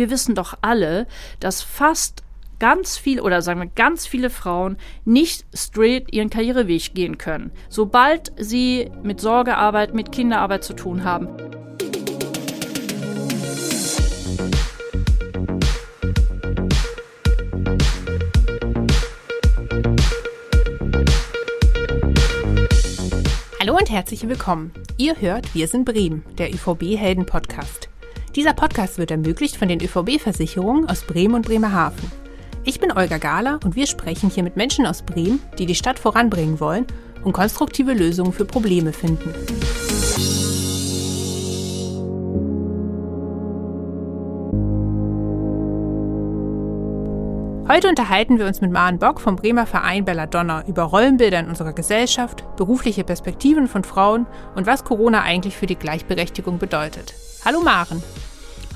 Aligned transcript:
wir 0.00 0.08
wissen 0.08 0.34
doch 0.34 0.54
alle, 0.62 1.06
dass 1.40 1.60
fast 1.60 2.22
ganz 2.58 2.96
viel 2.96 3.20
oder 3.20 3.42
sagen 3.42 3.60
wir 3.60 3.66
ganz 3.66 4.06
viele 4.06 4.30
Frauen 4.30 4.78
nicht 5.04 5.44
straight 5.54 6.10
ihren 6.10 6.30
Karriereweg 6.30 6.94
gehen 6.94 7.18
können, 7.18 7.50
sobald 7.68 8.32
sie 8.38 8.90
mit 9.02 9.20
Sorgearbeit, 9.20 9.92
mit 9.92 10.10
Kinderarbeit 10.10 10.64
zu 10.64 10.72
tun 10.72 11.04
haben. 11.04 11.28
Hallo 23.60 23.76
und 23.76 23.90
herzlich 23.90 24.26
willkommen. 24.26 24.72
Ihr 24.96 25.20
hört 25.20 25.54
Wir 25.54 25.68
sind 25.68 25.84
Bremen, 25.84 26.24
der 26.38 26.54
ÖVB 26.54 26.96
Helden 26.96 27.26
Podcast. 27.26 27.90
Dieser 28.36 28.52
Podcast 28.52 28.98
wird 28.98 29.10
ermöglicht 29.10 29.56
von 29.56 29.66
den 29.66 29.82
ÖVB-Versicherungen 29.82 30.88
aus 30.88 31.02
Bremen 31.02 31.34
und 31.34 31.46
Bremerhaven. 31.46 32.12
Ich 32.62 32.78
bin 32.78 32.92
Olga 32.92 33.18
Gahler 33.18 33.58
und 33.64 33.74
wir 33.74 33.88
sprechen 33.88 34.30
hier 34.30 34.44
mit 34.44 34.56
Menschen 34.56 34.86
aus 34.86 35.02
Bremen, 35.02 35.40
die 35.58 35.66
die 35.66 35.74
Stadt 35.74 35.98
voranbringen 35.98 36.60
wollen 36.60 36.86
und 37.24 37.32
konstruktive 37.32 37.92
Lösungen 37.92 38.32
für 38.32 38.44
Probleme 38.44 38.92
finden. 38.92 39.34
Heute 47.68 47.88
unterhalten 47.88 48.38
wir 48.38 48.46
uns 48.46 48.60
mit 48.60 48.70
Maren 48.70 49.00
Bock 49.00 49.20
vom 49.20 49.36
Bremer 49.36 49.66
Verein 49.66 50.04
Belladonna 50.04 50.64
über 50.68 50.84
Rollenbilder 50.84 51.40
in 51.40 51.48
unserer 51.48 51.72
Gesellschaft, 51.72 52.44
berufliche 52.56 53.02
Perspektiven 53.02 53.66
von 53.66 53.82
Frauen 53.82 54.26
und 54.54 54.66
was 54.66 54.84
Corona 54.84 55.22
eigentlich 55.22 55.56
für 55.56 55.66
die 55.66 55.76
Gleichberechtigung 55.76 56.58
bedeutet. 56.58 57.14
Hallo 57.42 57.62
Maren. 57.62 58.02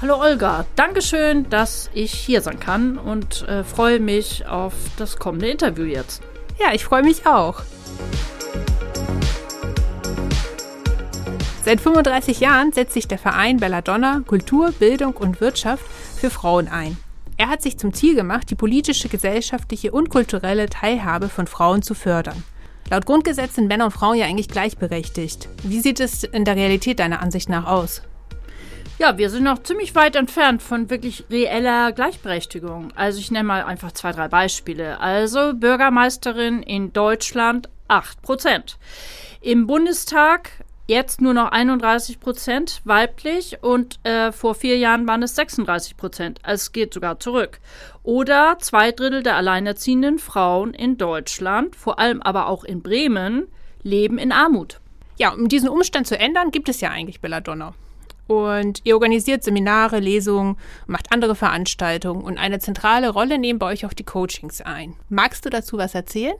Hallo 0.01 0.19
Olga, 0.19 0.65
Dankeschön, 0.75 1.51
dass 1.51 1.91
ich 1.93 2.13
hier 2.13 2.41
sein 2.41 2.59
kann 2.59 2.97
und 2.97 3.47
äh, 3.47 3.63
freue 3.63 4.01
mich 4.01 4.47
auf 4.47 4.73
das 4.97 5.19
kommende 5.19 5.49
Interview 5.49 5.85
jetzt. 5.85 6.23
Ja, 6.59 6.73
ich 6.73 6.83
freue 6.83 7.03
mich 7.03 7.27
auch. 7.27 7.61
Seit 11.63 11.83
35 11.83 12.41
Jahren 12.41 12.73
setzt 12.73 12.95
sich 12.95 13.07
der 13.07 13.19
Verein 13.19 13.59
Belladonna 13.59 14.23
Kultur, 14.27 14.73
Bildung 14.73 15.13
und 15.13 15.43
Wirtschaft 15.43 15.85
für 16.17 16.31
Frauen 16.31 16.69
ein. 16.69 16.97
Er 17.37 17.51
hat 17.51 17.61
sich 17.61 17.79
zum 17.79 17.93
Ziel 17.93 18.15
gemacht, 18.15 18.49
die 18.49 18.55
politische, 18.55 19.11
gesellschaftliche 19.11 19.93
und 19.93 20.09
kulturelle 20.09 20.71
Teilhabe 20.71 21.29
von 21.29 21.47
Frauen 21.47 21.83
zu 21.83 21.95
fördern. 21.95 22.43
Laut 22.89 23.05
Grundgesetz 23.05 23.57
sind 23.57 23.69
Männer 23.69 23.87
und 23.87 23.91
Frauen 23.91 24.17
ja 24.17 24.25
eigentlich 24.25 24.49
gleichberechtigt. 24.49 25.51
Wie 25.63 25.81
sieht 25.81 26.01
es 26.01 26.25
in 26.25 26.47
der 26.47 26.57
Realität 26.57 26.99
deiner 26.99 27.21
Ansicht 27.21 27.51
nach 27.51 27.67
aus? 27.67 28.01
Ja, 28.97 29.19
wir 29.19 29.29
sind 29.29 29.43
noch 29.43 29.61
ziemlich 29.61 29.97
weit 29.97 30.15
entfernt 30.15 30.63
von 30.63 30.89
wirklich 30.89 31.25
reeller 31.29 31.91
Gleichberechtigung. 31.91 32.93
Also 32.95 33.19
ich 33.19 33.33
nenne 33.33 33.45
mal 33.45 33.65
einfach 33.65 33.91
zwei, 33.91 34.13
drei 34.13 34.29
Beispiele. 34.29 35.01
Also 35.01 35.53
Bürgermeisterin 35.53 36.63
in 36.63 36.93
Deutschland 36.93 37.69
8 37.89 38.23
Prozent. 38.23 38.79
Im 39.41 39.67
Bundestag 39.67 40.51
jetzt 40.87 41.21
nur 41.21 41.35
noch 41.35 41.51
31 41.51 42.21
Prozent 42.21 42.83
weiblich 42.85 43.59
und 43.63 43.99
äh, 44.05 44.31
vor 44.31 44.55
vier 44.55 44.79
Jahren 44.79 45.09
waren 45.09 45.25
es 45.25 45.35
36 45.35 45.97
Prozent. 45.97 46.39
Es 46.45 46.71
geht 46.71 46.95
sogar 46.95 47.19
zurück. 47.19 47.59
Oder 48.05 48.59
zwei 48.61 48.93
Drittel 48.93 49.25
der 49.25 49.35
alleinerziehenden 49.35 50.21
Frauen 50.21 50.73
in 50.73 50.99
Deutschland, 50.99 51.75
vor 51.75 51.99
allem 51.99 52.23
aber 52.23 52.47
auch 52.47 52.63
in 52.63 52.81
Bremen, 52.81 53.49
leben 53.83 54.19
in 54.19 54.31
Armut. 54.31 54.81
Ja, 55.19 55.33
um 55.33 55.49
diesen 55.49 55.69
Umstand 55.69 56.07
zu 56.07 56.17
ändern, 56.17 56.53
gibt 56.53 56.69
es 56.69 56.81
ja 56.81 56.91
eigentlich 56.91 57.21
Belladonna. 57.21 57.75
Und 58.27 58.81
ihr 58.85 58.95
organisiert 58.95 59.45
Seminare, 59.45 59.99
Lesungen, 59.99 60.57
macht 60.87 61.13
andere 61.13 61.35
Veranstaltungen 61.35 62.23
und 62.23 62.39
eine 62.39 62.59
zentrale 62.59 63.11
Rolle 63.11 63.39
nehmen 63.39 63.59
bei 63.59 63.67
euch 63.67 63.85
auch 63.85 63.93
die 63.93 64.05
Coachings 64.05 64.61
ein. 64.61 64.95
Magst 65.09 65.45
du 65.45 65.51
dazu 65.51 65.77
was 65.77 65.95
erzählen? 65.95 66.37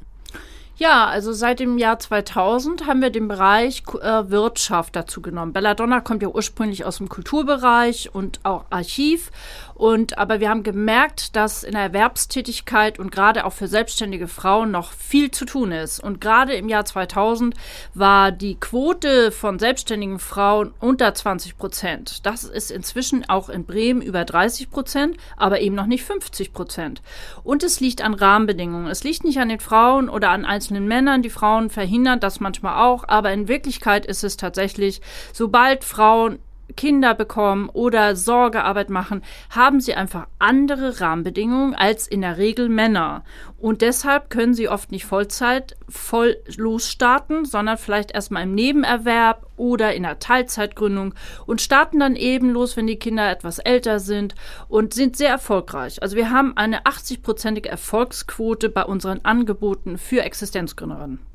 Ja, 0.77 1.07
also 1.07 1.33
seit 1.33 1.61
dem 1.61 1.79
Jahr 1.79 2.01
2000 2.01 2.89
haben 2.89 3.01
wir 3.01 3.11
den 3.11 3.29
Bereich 3.29 3.85
äh, 4.01 4.29
Wirtschaft 4.31 4.97
dazu 4.97 5.23
genommen. 5.23 5.53
Belladonna 5.53 6.01
kommt 6.01 6.21
ja 6.23 6.29
ursprünglich 6.29 6.85
aus 6.85 6.97
dem 6.97 7.09
Kulturbereich 7.09 8.13
und 8.13 8.41
auch 8.43 8.65
Archiv. 8.71 9.31
Und 9.75 10.19
aber 10.19 10.41
wir 10.41 10.49
haben 10.49 10.63
gemerkt, 10.63 11.37
dass 11.37 11.65
in 11.65 11.73
der 11.73 11.83
Erwerbstätigkeit 11.83 12.99
und 12.99 13.11
gerade 13.11 13.45
auch 13.45 13.53
für 13.53 13.67
selbstständige 13.67 14.29
Frauen 14.29 14.71
noch 14.71 14.93
viel 14.93 15.31
zu 15.31 15.45
tun 15.45 15.73
ist. 15.73 16.01
Und 16.01 16.21
gerade 16.21 16.55
im 16.55 16.69
Jahr 16.69 16.85
2000 16.85 17.55
war 17.93 18.31
die 18.31 18.55
Quote 18.55 19.33
von 19.33 19.59
selbstständigen 19.59 20.19
Frauen 20.19 20.73
unter 20.81 21.13
20 21.13 21.59
Prozent. 21.59 22.25
Das 22.25 22.45
ist 22.45 22.71
inzwischen 22.71 23.29
auch 23.29 23.49
in 23.49 23.65
Bremen 23.65 24.03
über 24.03 24.25
30 24.25 24.71
Prozent, 24.71 25.17
aber 25.37 25.61
eben 25.61 25.75
noch 25.75 25.87
nicht 25.87 26.05
50 26.05 26.53
Prozent. 26.53 27.03
Und 27.43 27.63
es 27.63 27.81
liegt 27.81 28.03
an 28.03 28.15
Rahmenbedingungen. 28.15 28.87
Es 28.87 29.03
liegt 29.03 29.25
nicht 29.25 29.39
an 29.39 29.49
den 29.49 29.61
Frauen 29.61 30.09
oder 30.09 30.31
an 30.31 30.45
einzelnen 30.45 30.87
Männern. 30.87 31.23
Die 31.23 31.31
Frauen 31.31 31.71
verhindern 31.71 32.21
das 32.21 32.41
manchmal 32.41 32.85
auch, 32.85 33.05
aber 33.09 33.33
in 33.33 33.49
Wirklichkeit 33.49 34.07
ist 34.07 34.25
es 34.25 34.37
tatsächlich, 34.37 35.01
sobald 35.33 35.85
Frauen 35.85 36.39
Kinder 36.77 37.15
bekommen 37.15 37.69
oder 37.69 38.17
Sorgearbeit 38.17 38.91
machen, 38.91 39.23
haben 39.51 39.81
sie 39.81 39.95
einfach 39.95 40.27
andere 40.39 41.01
Rahmenbedingungen 41.01 41.75
als 41.75 42.07
in 42.07 42.21
der 42.21 42.39
Regel 42.39 42.69
Männer. 42.69 43.25
Und 43.59 43.83
deshalb 43.83 44.31
können 44.31 44.55
sie 44.55 44.69
oft 44.69 44.93
nicht 44.93 45.07
Vollzeit 45.07 45.77
voll 45.89 46.37
losstarten, 46.57 47.45
sondern 47.45 47.79
vielleicht 47.79 48.13
erstmal 48.13 48.43
im 48.43 48.55
Nebenerwerb 48.55 49.47
oder 49.57 49.95
in 49.95 50.03
der 50.03 50.19
Teilzeitgründung 50.19 51.15
und 51.47 51.63
starten 51.63 52.01
dann 52.01 52.17
eben 52.17 52.51
los, 52.51 52.77
wenn 52.77 52.87
die 52.87 52.99
Kinder 52.99 53.31
etwas 53.31 53.59
älter 53.59 54.01
sind 54.01 54.35
und 54.69 54.95
sind 54.95 55.17
sehr 55.17 55.31
erfolgreich. 55.31 56.03
Also 56.03 56.17
wir 56.17 56.31
haben 56.31 56.57
eine 56.57 56.83
80-prozentige 56.83 57.69
Erfolgsquote 57.69 58.69
bei 58.69 58.85
unseren 58.85 59.25
Angeboten 59.25 59.99
für 59.99 60.23
Existenzgründerinnen. 60.23 61.34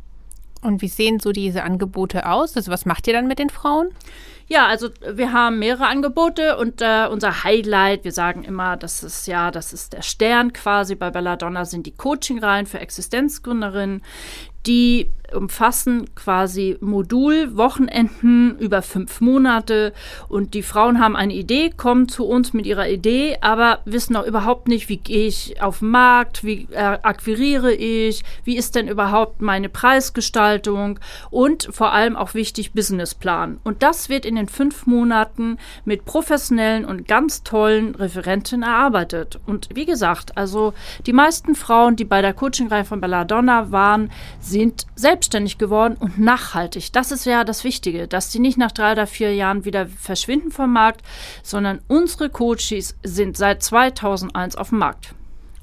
Und 0.61 0.81
wie 0.81 0.87
sehen 0.87 1.19
so 1.19 1.31
diese 1.31 1.63
Angebote 1.63 2.27
aus? 2.27 2.55
Also 2.57 2.71
was 2.71 2.85
macht 2.85 3.07
ihr 3.07 3.13
dann 3.13 3.27
mit 3.27 3.39
den 3.39 3.49
Frauen? 3.49 3.89
Ja, 4.47 4.65
also 4.65 4.89
wir 5.07 5.31
haben 5.31 5.59
mehrere 5.59 5.85
Angebote 5.85 6.57
und 6.57 6.81
äh, 6.81 7.07
unser 7.07 7.43
Highlight, 7.43 8.03
wir 8.03 8.11
sagen 8.11 8.43
immer, 8.43 8.77
das 8.77 9.03
ist 9.03 9.27
ja, 9.27 9.51
das 9.51 9.73
ist 9.73 9.93
der 9.93 10.01
Stern 10.01 10.53
quasi 10.53 10.95
bei 10.95 11.11
Belladonna, 11.11 11.65
sind 11.65 11.85
die 11.85 11.95
Coaching-Reihen 11.95 12.65
für 12.65 12.79
Existenzgründerinnen, 12.79 14.01
die 14.65 15.11
umfassen 15.33 16.13
quasi 16.15 16.77
Modulwochenenden 16.81 18.57
über 18.59 18.81
fünf 18.81 19.21
Monate 19.21 19.93
und 20.27 20.53
die 20.53 20.63
Frauen 20.63 20.99
haben 20.99 21.15
eine 21.15 21.33
Idee, 21.33 21.69
kommen 21.75 22.07
zu 22.07 22.25
uns 22.25 22.53
mit 22.53 22.65
ihrer 22.65 22.89
Idee, 22.89 23.37
aber 23.41 23.79
wissen 23.85 24.13
noch 24.13 24.25
überhaupt 24.25 24.67
nicht, 24.67 24.89
wie 24.89 24.97
gehe 24.97 25.27
ich 25.27 25.61
auf 25.61 25.79
den 25.79 25.89
Markt, 25.89 26.43
wie 26.43 26.67
äh, 26.71 26.77
akquiriere 26.77 27.73
ich, 27.73 28.23
wie 28.43 28.57
ist 28.57 28.75
denn 28.75 28.87
überhaupt 28.87 29.41
meine 29.41 29.69
Preisgestaltung 29.69 30.99
und 31.29 31.67
vor 31.71 31.93
allem 31.93 32.15
auch 32.15 32.33
wichtig 32.33 32.73
Businessplan. 32.73 33.59
Und 33.63 33.83
das 33.83 34.09
wird 34.09 34.25
in 34.25 34.35
den 34.35 34.47
fünf 34.47 34.85
Monaten 34.85 35.57
mit 35.85 36.05
professionellen 36.05 36.85
und 36.85 37.07
ganz 37.07 37.43
tollen 37.43 37.95
Referenten 37.95 38.63
erarbeitet. 38.63 39.39
Und 39.45 39.69
wie 39.73 39.85
gesagt, 39.85 40.37
also 40.37 40.73
die 41.05 41.13
meisten 41.13 41.55
Frauen, 41.55 41.95
die 41.95 42.05
bei 42.05 42.21
der 42.21 42.33
Coachingreihe 42.33 42.85
von 42.85 43.01
Belladonna 43.01 43.71
waren, 43.71 44.11
sind 44.39 44.85
selbst 44.95 45.18
selbstständig 45.19 45.57
geworden 45.57 45.97
und 45.99 46.17
nachhaltig. 46.17 46.93
Das 46.93 47.11
ist 47.11 47.25
ja 47.25 47.43
das 47.43 47.65
Wichtige, 47.65 48.07
dass 48.07 48.29
die 48.29 48.39
nicht 48.39 48.57
nach 48.57 48.71
drei 48.71 48.93
oder 48.93 49.05
vier 49.05 49.35
Jahren 49.35 49.65
wieder 49.65 49.85
verschwinden 49.87 50.49
vom 50.49 50.71
Markt, 50.71 51.01
sondern 51.43 51.81
unsere 51.89 52.29
Coaches 52.29 52.95
sind 53.03 53.35
seit 53.35 53.61
2001 53.61 54.55
auf 54.55 54.69
dem 54.69 54.77
Markt. 54.77 55.13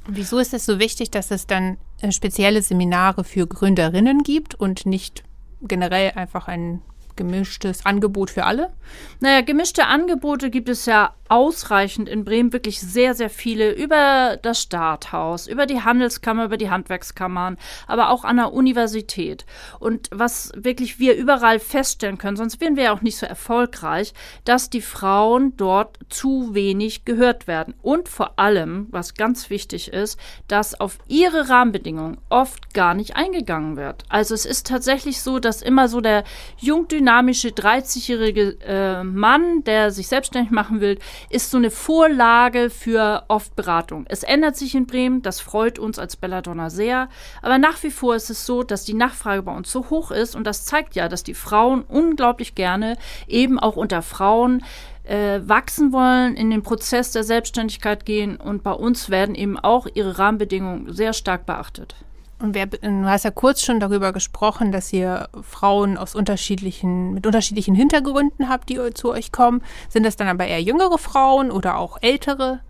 Wieso 0.07 0.39
ist 0.39 0.53
es 0.53 0.67
so 0.67 0.79
wichtig, 0.79 1.11
dass 1.11 1.31
es 1.31 1.47
dann 1.47 1.79
äh, 2.03 2.13
spezielle 2.13 2.61
Seminare 2.61 3.25
für 3.25 3.47
Gründerinnen 3.47 4.23
gibt 4.23 4.55
und 4.55 4.85
nicht 4.85 5.25
generell 5.63 6.13
einfach 6.15 6.49
ein 6.49 6.83
gemischtes 7.17 7.87
Angebot 7.87 8.31
für 8.31 8.45
alle? 8.45 8.73
Naja, 9.21 9.41
gemischte 9.41 9.87
Angebote 9.87 10.51
gibt 10.51 10.69
es 10.69 10.85
ja 10.85 11.15
ausreichend 11.29 12.09
in 12.09 12.25
Bremen 12.25 12.53
wirklich 12.53 12.81
sehr, 12.81 13.15
sehr 13.15 13.31
viele 13.31 13.73
über 13.73 14.39
das 14.41 14.63
Starthaus, 14.63 15.47
über 15.47 15.67
die 15.67 15.83
Handelskammer, 15.83 16.45
über 16.45 16.57
die 16.57 16.71
Handwerkskammern, 16.71 17.57
aber 17.87 18.11
auch 18.11 18.25
an 18.25 18.37
der 18.37 18.53
Universität. 18.53 19.45
Und 19.79 20.09
was 20.13 20.53
wirklich 20.57 20.99
wir 20.99 21.17
überall 21.17 21.59
feststellen 21.59 22.19
können, 22.19 22.37
sonst 22.37 22.61
wären 22.61 22.77
wir 22.77 22.85
ja 22.85 22.93
auch 22.93 23.03
nicht 23.03 23.17
so 23.17 23.27
erfolgreich, 23.27 24.13
dass 24.45 24.71
die 24.71 24.81
Frauen 24.81 25.57
dort 25.57 25.99
zu 26.09 26.55
wenig 26.55 27.05
gehört 27.05 27.47
werden. 27.47 27.75
Und 27.83 28.09
vor 28.09 28.39
allem, 28.39 28.87
was 28.91 29.15
ganz 29.15 29.51
wichtig 29.51 29.93
ist, 29.93 30.19
dass 30.49 30.79
auf 30.79 30.99
ihre 31.09 31.49
Rahmenbedingungen 31.49 32.19
oft 32.29 32.75
gar 32.75 32.95
nicht 32.95 33.17
eingegangen 33.17 33.77
wird. 33.77 34.05
Also 34.09 34.35
es 34.35 34.47
ist 34.47 34.67
tatsächlich 34.67 35.21
so, 35.21 35.39
dass 35.39 35.63
immer 35.63 35.89
so 35.89 36.01
der 36.01 36.25
jungdynamische 36.59 37.49
30-jährige 37.49 38.59
äh, 38.67 39.05
Mann, 39.05 39.65
der 39.65 39.91
sich 39.91 40.09
selbstständig 40.09 40.51
machen 40.51 40.81
will, 40.81 40.99
ist 41.31 41.51
so 41.51 41.57
eine 41.57 41.71
Vorlage 41.71 42.71
für 42.71 43.25
oft 43.29 43.57
Beratung. 43.57 44.05
Es 44.09 44.23
ändert 44.23 44.57
sich 44.57 44.75
in 44.75 44.87
Bremen, 44.87 45.23
das 45.23 45.41
freut 45.41 45.79
uns 45.79 45.99
als 45.99 46.17
Belladonna 46.17 46.71
sehr, 46.71 47.09
aber 47.43 47.59
nach 47.59 47.83
wie 47.83 47.91
vor 47.91 48.17
ist 48.17 48.31
es 48.31 48.47
so, 48.47 48.63
dass 48.63 48.85
die 48.85 48.95
Nachfrage 48.95 49.43
bei 49.43 49.55
uns 49.55 49.71
so 49.71 49.91
hoch 49.91 50.11
ist 50.11 50.35
und 50.37 50.45
das 50.45 50.65
zeigt 50.65 50.95
ja, 50.95 51.09
dass 51.09 51.23
die 51.23 51.35
Frauen 51.35 51.83
unglaublich 51.83 52.55
gerne 52.55 52.97
eben 53.27 53.59
auch 53.59 53.77
unter 53.77 54.03
Frauen 54.03 54.63
äh, 55.05 55.41
wachsen 55.45 55.93
wollen, 55.93 56.37
in 56.37 56.51
den 56.51 56.63
Prozess 56.63 57.13
der 57.13 57.25
Selbstständigkeit 57.25 58.05
gehen 58.05 58.37
und 58.37 58.63
bei 58.63 58.73
uns 58.73 59.11
werden 59.11 59.35
eben 59.35 59.59
auch 59.59 59.87
ihre 59.95 60.19
Rahmenbedingungen 60.19 60.93
sehr 60.93 61.13
stark 61.13 61.47
beachtet. 61.47 61.95
Und 62.39 62.55
wer, 62.55 62.67
du 62.67 63.05
hast 63.07 63.25
ja 63.25 63.31
kurz 63.31 63.63
schon 63.63 63.81
darüber 63.81 64.13
gesprochen, 64.13 64.71
dass 64.71 64.93
ihr 64.93 65.29
Frauen 65.41 65.97
aus 65.97 66.15
unterschiedlichen, 66.15 67.15
mit 67.15 67.27
unterschiedlichen 67.27 67.75
Hintergründen 67.75 68.49
habt, 68.51 68.69
die 68.69 68.79
zu 68.93 69.11
euch 69.11 69.33
kommen. 69.33 69.63
Sind 69.89 70.05
das 70.05 70.17
dann 70.17 70.29
aber 70.29 70.47
eher 70.47 70.61
jüngere 70.61 70.99
Frauen 70.99 71.51
oder 71.51 71.79
auch 71.79 71.99
ältere? 72.03 72.61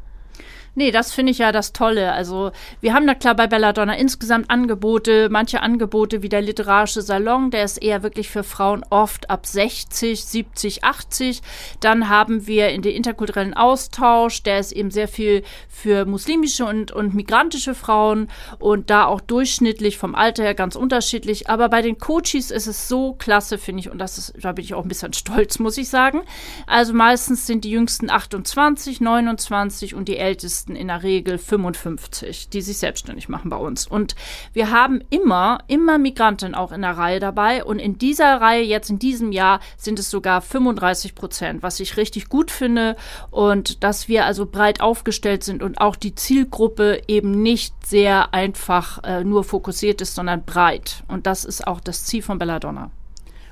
Nee, 0.78 0.90
das 0.90 1.14
finde 1.14 1.32
ich 1.32 1.38
ja 1.38 1.52
das 1.52 1.72
Tolle. 1.72 2.12
Also 2.12 2.52
wir 2.82 2.92
haben 2.92 3.06
da 3.06 3.14
klar 3.14 3.34
bei 3.34 3.46
Belladonna 3.46 3.94
insgesamt 3.94 4.50
Angebote, 4.50 5.30
manche 5.30 5.62
Angebote 5.62 6.20
wie 6.20 6.28
der 6.28 6.42
literarische 6.42 7.00
Salon, 7.00 7.50
der 7.50 7.64
ist 7.64 7.78
eher 7.78 8.02
wirklich 8.02 8.28
für 8.28 8.44
Frauen 8.44 8.84
oft 8.90 9.30
ab 9.30 9.46
60, 9.46 10.22
70, 10.22 10.84
80. 10.84 11.40
Dann 11.80 12.10
haben 12.10 12.46
wir 12.46 12.68
in 12.68 12.82
den 12.82 12.94
interkulturellen 12.94 13.54
Austausch, 13.54 14.42
der 14.42 14.58
ist 14.58 14.72
eben 14.72 14.90
sehr 14.90 15.08
viel 15.08 15.44
für 15.66 16.04
muslimische 16.04 16.66
und, 16.66 16.92
und 16.92 17.14
migrantische 17.14 17.74
Frauen 17.74 18.28
und 18.58 18.90
da 18.90 19.06
auch 19.06 19.22
durchschnittlich 19.22 19.96
vom 19.96 20.14
Alter 20.14 20.42
her 20.42 20.54
ganz 20.54 20.76
unterschiedlich. 20.76 21.48
Aber 21.48 21.70
bei 21.70 21.80
den 21.80 21.96
Coaches 21.96 22.50
ist 22.50 22.66
es 22.66 22.86
so 22.86 23.14
klasse, 23.14 23.56
finde 23.56 23.80
ich, 23.80 23.90
und 23.90 23.96
das 23.96 24.18
ist, 24.18 24.34
da 24.42 24.52
bin 24.52 24.62
ich 24.62 24.74
auch 24.74 24.82
ein 24.82 24.88
bisschen 24.88 25.12
stolz, 25.14 25.58
muss 25.58 25.78
ich 25.78 25.88
sagen. 25.88 26.20
Also 26.66 26.92
meistens 26.92 27.46
sind 27.46 27.64
die 27.64 27.70
jüngsten 27.70 28.10
28, 28.10 29.00
29 29.00 29.94
und 29.94 30.08
die 30.08 30.18
ältesten 30.18 30.65
meisten 30.66 30.76
in 30.76 30.88
der 30.88 31.02
Regel 31.02 31.38
55, 31.38 32.48
die 32.48 32.60
sich 32.60 32.78
selbstständig 32.78 33.28
machen 33.28 33.50
bei 33.50 33.56
uns. 33.56 33.86
Und 33.86 34.14
wir 34.52 34.70
haben 34.70 35.00
immer, 35.10 35.58
immer 35.68 35.98
Migranten 35.98 36.54
auch 36.54 36.72
in 36.72 36.82
der 36.82 36.96
Reihe 36.96 37.20
dabei. 37.20 37.64
Und 37.64 37.78
in 37.78 37.98
dieser 37.98 38.40
Reihe, 38.40 38.62
jetzt 38.62 38.90
in 38.90 38.98
diesem 38.98 39.32
Jahr, 39.32 39.60
sind 39.76 39.98
es 39.98 40.10
sogar 40.10 40.40
35 40.40 41.14
Prozent, 41.14 41.62
was 41.62 41.80
ich 41.80 41.96
richtig 41.96 42.28
gut 42.28 42.50
finde. 42.50 42.96
Und 43.30 43.82
dass 43.84 44.08
wir 44.08 44.24
also 44.24 44.46
breit 44.46 44.80
aufgestellt 44.80 45.44
sind 45.44 45.62
und 45.62 45.80
auch 45.80 45.96
die 45.96 46.14
Zielgruppe 46.14 47.02
eben 47.06 47.42
nicht 47.42 47.74
sehr 47.86 48.34
einfach 48.34 49.02
äh, 49.04 49.24
nur 49.24 49.44
fokussiert 49.44 50.00
ist, 50.00 50.14
sondern 50.14 50.44
breit. 50.44 51.04
Und 51.08 51.26
das 51.26 51.44
ist 51.44 51.66
auch 51.66 51.80
das 51.80 52.04
Ziel 52.04 52.22
von 52.22 52.38
Belladonna. 52.38 52.90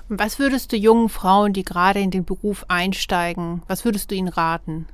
Was 0.08 0.38
würdest 0.38 0.72
du 0.72 0.76
jungen 0.76 1.08
Frauen, 1.08 1.54
die 1.54 1.64
gerade 1.64 2.00
in 2.00 2.10
den 2.10 2.26
Beruf 2.26 2.66
einsteigen, 2.68 3.62
was 3.68 3.86
würdest 3.86 4.10
du 4.10 4.14
ihnen 4.14 4.28
raten? 4.28 4.86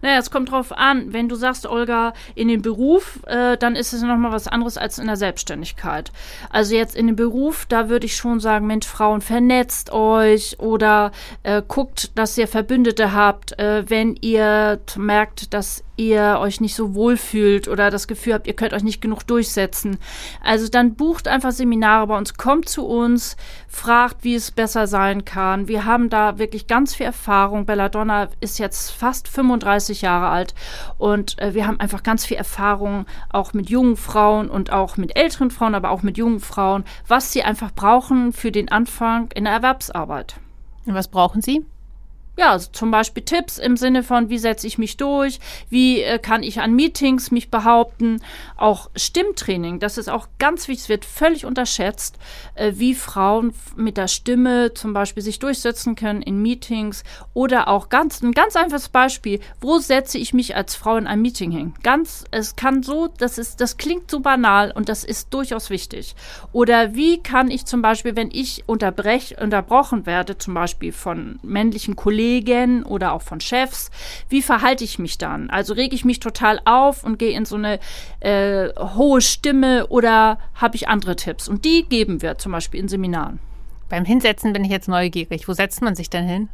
Naja, 0.00 0.18
es 0.18 0.30
kommt 0.30 0.50
drauf 0.50 0.72
an. 0.72 1.12
Wenn 1.12 1.28
du 1.28 1.34
sagst, 1.34 1.66
Olga, 1.66 2.12
in 2.34 2.48
den 2.48 2.62
Beruf, 2.62 3.20
äh, 3.26 3.56
dann 3.56 3.76
ist 3.76 3.92
es 3.92 4.02
nochmal 4.02 4.32
was 4.32 4.48
anderes 4.48 4.76
als 4.76 4.98
in 4.98 5.06
der 5.06 5.16
Selbstständigkeit. 5.16 6.12
Also 6.50 6.74
jetzt 6.74 6.96
in 6.96 7.06
dem 7.06 7.16
Beruf, 7.16 7.66
da 7.68 7.88
würde 7.88 8.06
ich 8.06 8.16
schon 8.16 8.40
sagen, 8.40 8.66
Mensch, 8.66 8.86
Frauen, 8.86 9.20
vernetzt 9.20 9.92
euch 9.92 10.58
oder 10.58 11.12
äh, 11.42 11.62
guckt, 11.66 12.16
dass 12.16 12.36
ihr 12.38 12.48
Verbündete 12.48 13.12
habt, 13.12 13.58
äh, 13.58 13.88
wenn 13.88 14.16
ihr 14.20 14.80
merkt, 14.96 15.54
dass 15.54 15.84
ihr 15.96 16.38
euch 16.40 16.60
nicht 16.60 16.74
so 16.74 16.94
wohl 16.94 17.16
fühlt 17.16 17.68
oder 17.68 17.90
das 17.90 18.08
Gefühl 18.08 18.34
habt, 18.34 18.46
ihr 18.46 18.54
könnt 18.54 18.72
euch 18.72 18.82
nicht 18.82 19.02
genug 19.02 19.26
durchsetzen. 19.26 19.98
Also 20.42 20.68
dann 20.68 20.94
bucht 20.94 21.28
einfach 21.28 21.52
Seminare 21.52 22.06
bei 22.06 22.16
uns, 22.16 22.34
kommt 22.34 22.68
zu 22.68 22.86
uns, 22.86 23.36
fragt, 23.68 24.24
wie 24.24 24.34
es 24.34 24.50
besser 24.50 24.86
sein 24.86 25.24
kann. 25.24 25.68
Wir 25.68 25.84
haben 25.84 26.08
da 26.08 26.38
wirklich 26.38 26.66
ganz 26.66 26.94
viel 26.94 27.06
Erfahrung. 27.06 27.66
Belladonna 27.66 28.28
ist 28.40 28.58
jetzt 28.58 28.90
fast 28.90 29.28
35 29.28 30.02
Jahre 30.02 30.28
alt 30.28 30.54
und 30.98 31.38
äh, 31.38 31.54
wir 31.54 31.66
haben 31.66 31.80
einfach 31.80 32.02
ganz 32.02 32.24
viel 32.24 32.36
Erfahrung 32.36 33.06
auch 33.30 33.52
mit 33.52 33.68
jungen 33.68 33.96
Frauen 33.96 34.48
und 34.48 34.72
auch 34.72 34.96
mit 34.96 35.16
älteren 35.16 35.50
Frauen, 35.50 35.74
aber 35.74 35.90
auch 35.90 36.02
mit 36.02 36.16
jungen 36.16 36.40
Frauen, 36.40 36.84
was 37.06 37.32
sie 37.32 37.42
einfach 37.42 37.72
brauchen 37.72 38.32
für 38.32 38.50
den 38.50 38.70
Anfang 38.70 39.30
in 39.34 39.44
der 39.44 39.52
Erwerbsarbeit. 39.52 40.36
Und 40.86 40.94
was 40.94 41.08
brauchen 41.08 41.42
Sie? 41.42 41.64
Ja, 42.38 42.52
also 42.52 42.70
zum 42.72 42.90
Beispiel 42.90 43.22
Tipps 43.24 43.58
im 43.58 43.76
Sinne 43.76 44.02
von, 44.02 44.30
wie 44.30 44.38
setze 44.38 44.66
ich 44.66 44.78
mich 44.78 44.96
durch, 44.96 45.38
wie 45.68 46.00
äh, 46.00 46.18
kann 46.18 46.42
ich 46.42 46.60
an 46.60 46.74
Meetings 46.74 47.30
mich 47.30 47.50
behaupten, 47.50 48.22
auch 48.56 48.88
Stimmtraining, 48.96 49.80
das 49.80 49.98
ist 49.98 50.08
auch 50.08 50.28
ganz 50.38 50.66
wichtig, 50.66 50.84
es 50.84 50.88
wird 50.88 51.04
völlig 51.04 51.44
unterschätzt, 51.44 52.16
äh, 52.54 52.72
wie 52.76 52.94
Frauen 52.94 53.52
mit 53.76 53.98
der 53.98 54.08
Stimme 54.08 54.72
zum 54.72 54.94
Beispiel 54.94 55.22
sich 55.22 55.40
durchsetzen 55.40 55.94
können 55.94 56.22
in 56.22 56.40
Meetings 56.40 57.04
oder 57.34 57.68
auch 57.68 57.90
ganz, 57.90 58.22
ein 58.22 58.32
ganz 58.32 58.56
einfaches 58.56 58.88
Beispiel, 58.88 59.40
wo 59.60 59.78
setze 59.78 60.16
ich 60.16 60.32
mich 60.32 60.56
als 60.56 60.74
Frau 60.74 60.96
in 60.96 61.06
ein 61.06 61.20
Meeting 61.20 61.50
hin? 61.50 61.74
Ganz, 61.82 62.24
es 62.30 62.56
kann 62.56 62.82
so, 62.82 63.08
das 63.18 63.36
ist, 63.36 63.60
das 63.60 63.76
klingt 63.76 64.10
so 64.10 64.20
banal 64.20 64.72
und 64.74 64.88
das 64.88 65.04
ist 65.04 65.34
durchaus 65.34 65.68
wichtig. 65.68 66.14
Oder 66.52 66.94
wie 66.94 67.22
kann 67.22 67.50
ich 67.50 67.66
zum 67.66 67.82
Beispiel, 67.82 68.16
wenn 68.16 68.30
ich 68.32 68.64
unterbrech, 68.66 69.36
unterbrochen 69.38 70.06
werde, 70.06 70.38
zum 70.38 70.54
Beispiel 70.54 70.92
von 70.92 71.38
männlichen 71.42 71.94
Kollegen, 71.94 72.21
Kollegen 72.22 72.84
oder 72.84 73.12
auch 73.12 73.22
von 73.22 73.40
Chefs. 73.40 73.90
Wie 74.28 74.42
verhalte 74.42 74.84
ich 74.84 74.98
mich 74.98 75.18
dann? 75.18 75.50
Also 75.50 75.74
rege 75.74 75.94
ich 75.94 76.04
mich 76.04 76.20
total 76.20 76.60
auf 76.64 77.02
und 77.02 77.18
gehe 77.18 77.36
in 77.36 77.44
so 77.44 77.56
eine 77.56 77.80
äh, 78.20 78.68
hohe 78.78 79.20
Stimme 79.20 79.88
oder 79.88 80.38
habe 80.54 80.76
ich 80.76 80.88
andere 80.88 81.16
Tipps? 81.16 81.48
Und 81.48 81.64
die 81.64 81.84
geben 81.84 82.22
wir 82.22 82.38
zum 82.38 82.52
Beispiel 82.52 82.80
in 82.80 82.88
Seminaren. 82.88 83.40
Beim 83.88 84.04
Hinsetzen 84.04 84.52
bin 84.52 84.64
ich 84.64 84.70
jetzt 84.70 84.88
neugierig. 84.88 85.48
Wo 85.48 85.52
setzt 85.52 85.82
man 85.82 85.96
sich 85.96 86.10
denn 86.10 86.24
hin? 86.24 86.48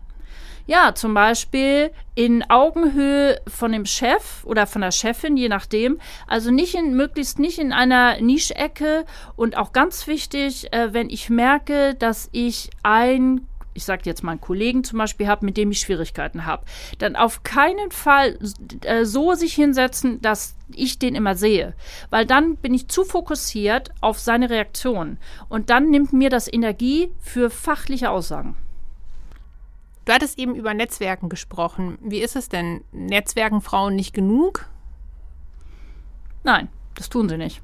Ja, 0.66 0.94
zum 0.94 1.14
Beispiel 1.14 1.90
in 2.14 2.48
Augenhöhe 2.50 3.40
von 3.46 3.72
dem 3.72 3.86
Chef 3.86 4.44
oder 4.44 4.66
von 4.66 4.82
der 4.82 4.90
Chefin, 4.90 5.36
je 5.36 5.48
nachdem. 5.48 5.98
Also 6.26 6.50
nicht 6.50 6.74
in, 6.74 6.94
möglichst 6.94 7.38
nicht 7.38 7.58
in 7.58 7.72
einer 7.72 8.20
Nischecke 8.20 9.04
und 9.36 9.56
auch 9.56 9.72
ganz 9.72 10.06
wichtig, 10.06 10.72
äh, 10.72 10.92
wenn 10.92 11.10
ich 11.10 11.30
merke, 11.30 11.94
dass 11.94 12.28
ich 12.32 12.70
ein 12.82 13.46
ich 13.78 13.84
sage 13.84 14.02
jetzt 14.04 14.22
mal 14.22 14.32
einen 14.32 14.40
Kollegen 14.40 14.84
zum 14.84 14.98
Beispiel 14.98 15.28
habe, 15.28 15.46
mit 15.46 15.56
dem 15.56 15.70
ich 15.70 15.78
Schwierigkeiten 15.78 16.44
habe, 16.44 16.64
dann 16.98 17.16
auf 17.16 17.44
keinen 17.44 17.90
Fall 17.90 18.38
äh, 18.82 19.04
so 19.04 19.34
sich 19.34 19.54
hinsetzen, 19.54 20.20
dass 20.20 20.56
ich 20.74 20.98
den 20.98 21.14
immer 21.14 21.36
sehe, 21.36 21.74
weil 22.10 22.26
dann 22.26 22.56
bin 22.56 22.74
ich 22.74 22.88
zu 22.88 23.04
fokussiert 23.04 23.90
auf 24.00 24.18
seine 24.18 24.50
Reaktion 24.50 25.16
und 25.48 25.70
dann 25.70 25.90
nimmt 25.90 26.12
mir 26.12 26.28
das 26.28 26.52
Energie 26.52 27.10
für 27.20 27.50
fachliche 27.50 28.10
Aussagen. 28.10 28.56
Du 30.04 30.12
hattest 30.12 30.38
eben 30.38 30.54
über 30.54 30.74
Netzwerken 30.74 31.28
gesprochen. 31.28 31.98
Wie 32.00 32.20
ist 32.20 32.34
es 32.34 32.48
denn? 32.48 32.82
Netzwerken 32.92 33.60
Frauen 33.60 33.94
nicht 33.94 34.14
genug? 34.14 34.66
Nein, 36.42 36.68
das 36.94 37.10
tun 37.10 37.28
sie 37.28 37.36
nicht. 37.36 37.60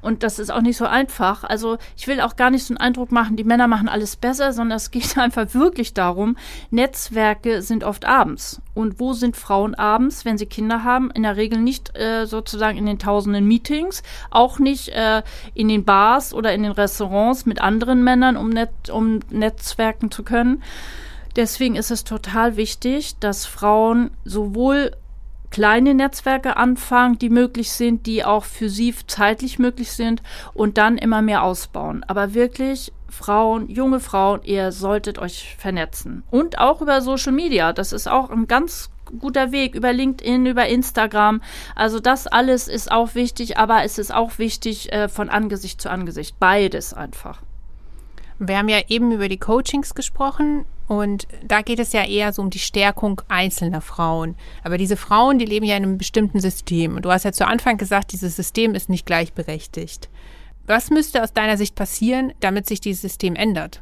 Und 0.00 0.22
das 0.22 0.38
ist 0.38 0.50
auch 0.50 0.60
nicht 0.60 0.76
so 0.76 0.86
einfach. 0.86 1.44
Also 1.44 1.78
ich 1.96 2.06
will 2.06 2.20
auch 2.20 2.36
gar 2.36 2.50
nicht 2.50 2.64
so 2.64 2.72
einen 2.72 2.78
Eindruck 2.78 3.12
machen, 3.12 3.36
die 3.36 3.44
Männer 3.44 3.68
machen 3.68 3.88
alles 3.88 4.16
besser, 4.16 4.52
sondern 4.52 4.76
es 4.76 4.90
geht 4.90 5.16
einfach 5.18 5.54
wirklich 5.54 5.94
darum, 5.94 6.36
Netzwerke 6.70 7.62
sind 7.62 7.84
oft 7.84 8.04
abends. 8.04 8.60
Und 8.74 9.00
wo 9.00 9.14
sind 9.14 9.36
Frauen 9.36 9.74
abends, 9.74 10.24
wenn 10.24 10.36
sie 10.36 10.46
Kinder 10.46 10.84
haben? 10.84 11.10
In 11.12 11.22
der 11.22 11.36
Regel 11.36 11.58
nicht 11.58 11.96
äh, 11.96 12.26
sozusagen 12.26 12.76
in 12.76 12.86
den 12.86 12.98
tausenden 12.98 13.46
Meetings, 13.46 14.02
auch 14.30 14.58
nicht 14.58 14.88
äh, 14.90 15.22
in 15.54 15.68
den 15.68 15.84
Bars 15.84 16.34
oder 16.34 16.52
in 16.52 16.62
den 16.62 16.72
Restaurants 16.72 17.46
mit 17.46 17.60
anderen 17.60 18.04
Männern, 18.04 18.36
um, 18.36 18.50
net, 18.50 18.90
um 18.92 19.20
Netzwerken 19.30 20.10
zu 20.10 20.22
können. 20.22 20.62
Deswegen 21.36 21.76
ist 21.76 21.90
es 21.90 22.04
total 22.04 22.56
wichtig, 22.56 23.18
dass 23.18 23.44
Frauen 23.44 24.10
sowohl 24.24 24.92
kleine 25.50 25.94
Netzwerke 25.94 26.56
anfangen, 26.56 27.18
die 27.18 27.30
möglich 27.30 27.72
sind, 27.72 28.06
die 28.06 28.24
auch 28.24 28.44
für 28.44 28.68
sie 28.68 28.94
zeitlich 29.06 29.58
möglich 29.58 29.92
sind 29.92 30.22
und 30.54 30.78
dann 30.78 30.98
immer 30.98 31.22
mehr 31.22 31.42
ausbauen. 31.42 32.04
Aber 32.06 32.34
wirklich 32.34 32.92
Frauen, 33.08 33.68
junge 33.68 34.00
Frauen, 34.00 34.40
ihr 34.42 34.72
solltet 34.72 35.18
euch 35.18 35.56
vernetzen. 35.58 36.22
Und 36.30 36.58
auch 36.58 36.82
über 36.82 37.00
Social 37.00 37.32
Media. 37.32 37.72
Das 37.72 37.92
ist 37.92 38.08
auch 38.08 38.30
ein 38.30 38.46
ganz 38.46 38.90
guter 39.18 39.52
Weg 39.52 39.74
über 39.74 39.92
LinkedIn, 39.92 40.46
über 40.46 40.66
Instagram. 40.66 41.40
Also 41.74 42.00
das 42.00 42.26
alles 42.26 42.68
ist 42.68 42.90
auch 42.90 43.14
wichtig, 43.14 43.56
aber 43.56 43.84
es 43.84 43.98
ist 43.98 44.12
auch 44.12 44.38
wichtig 44.38 44.92
äh, 44.92 45.08
von 45.08 45.28
Angesicht 45.28 45.80
zu 45.80 45.90
Angesicht. 45.90 46.38
Beides 46.38 46.92
einfach. 46.92 47.40
Wir 48.38 48.58
haben 48.58 48.68
ja 48.68 48.80
eben 48.88 49.12
über 49.12 49.28
die 49.28 49.38
Coachings 49.38 49.94
gesprochen 49.94 50.66
und 50.88 51.26
da 51.44 51.62
geht 51.62 51.80
es 51.80 51.92
ja 51.92 52.04
eher 52.04 52.32
so 52.32 52.42
um 52.42 52.50
die 52.50 52.58
Stärkung 52.58 53.20
einzelner 53.28 53.80
Frauen. 53.80 54.36
Aber 54.62 54.78
diese 54.78 54.96
Frauen, 54.96 55.38
die 55.38 55.44
leben 55.44 55.66
ja 55.66 55.76
in 55.76 55.82
einem 55.82 55.98
bestimmten 55.98 56.40
System. 56.40 56.96
Und 56.96 57.04
du 57.04 57.10
hast 57.10 57.24
ja 57.24 57.32
zu 57.32 57.46
Anfang 57.46 57.76
gesagt, 57.76 58.12
dieses 58.12 58.36
System 58.36 58.74
ist 58.74 58.88
nicht 58.88 59.06
gleichberechtigt. 59.06 60.08
Was 60.66 60.90
müsste 60.90 61.22
aus 61.22 61.32
deiner 61.32 61.56
Sicht 61.56 61.74
passieren, 61.74 62.32
damit 62.40 62.66
sich 62.66 62.80
dieses 62.80 63.02
System 63.02 63.36
ändert? 63.36 63.80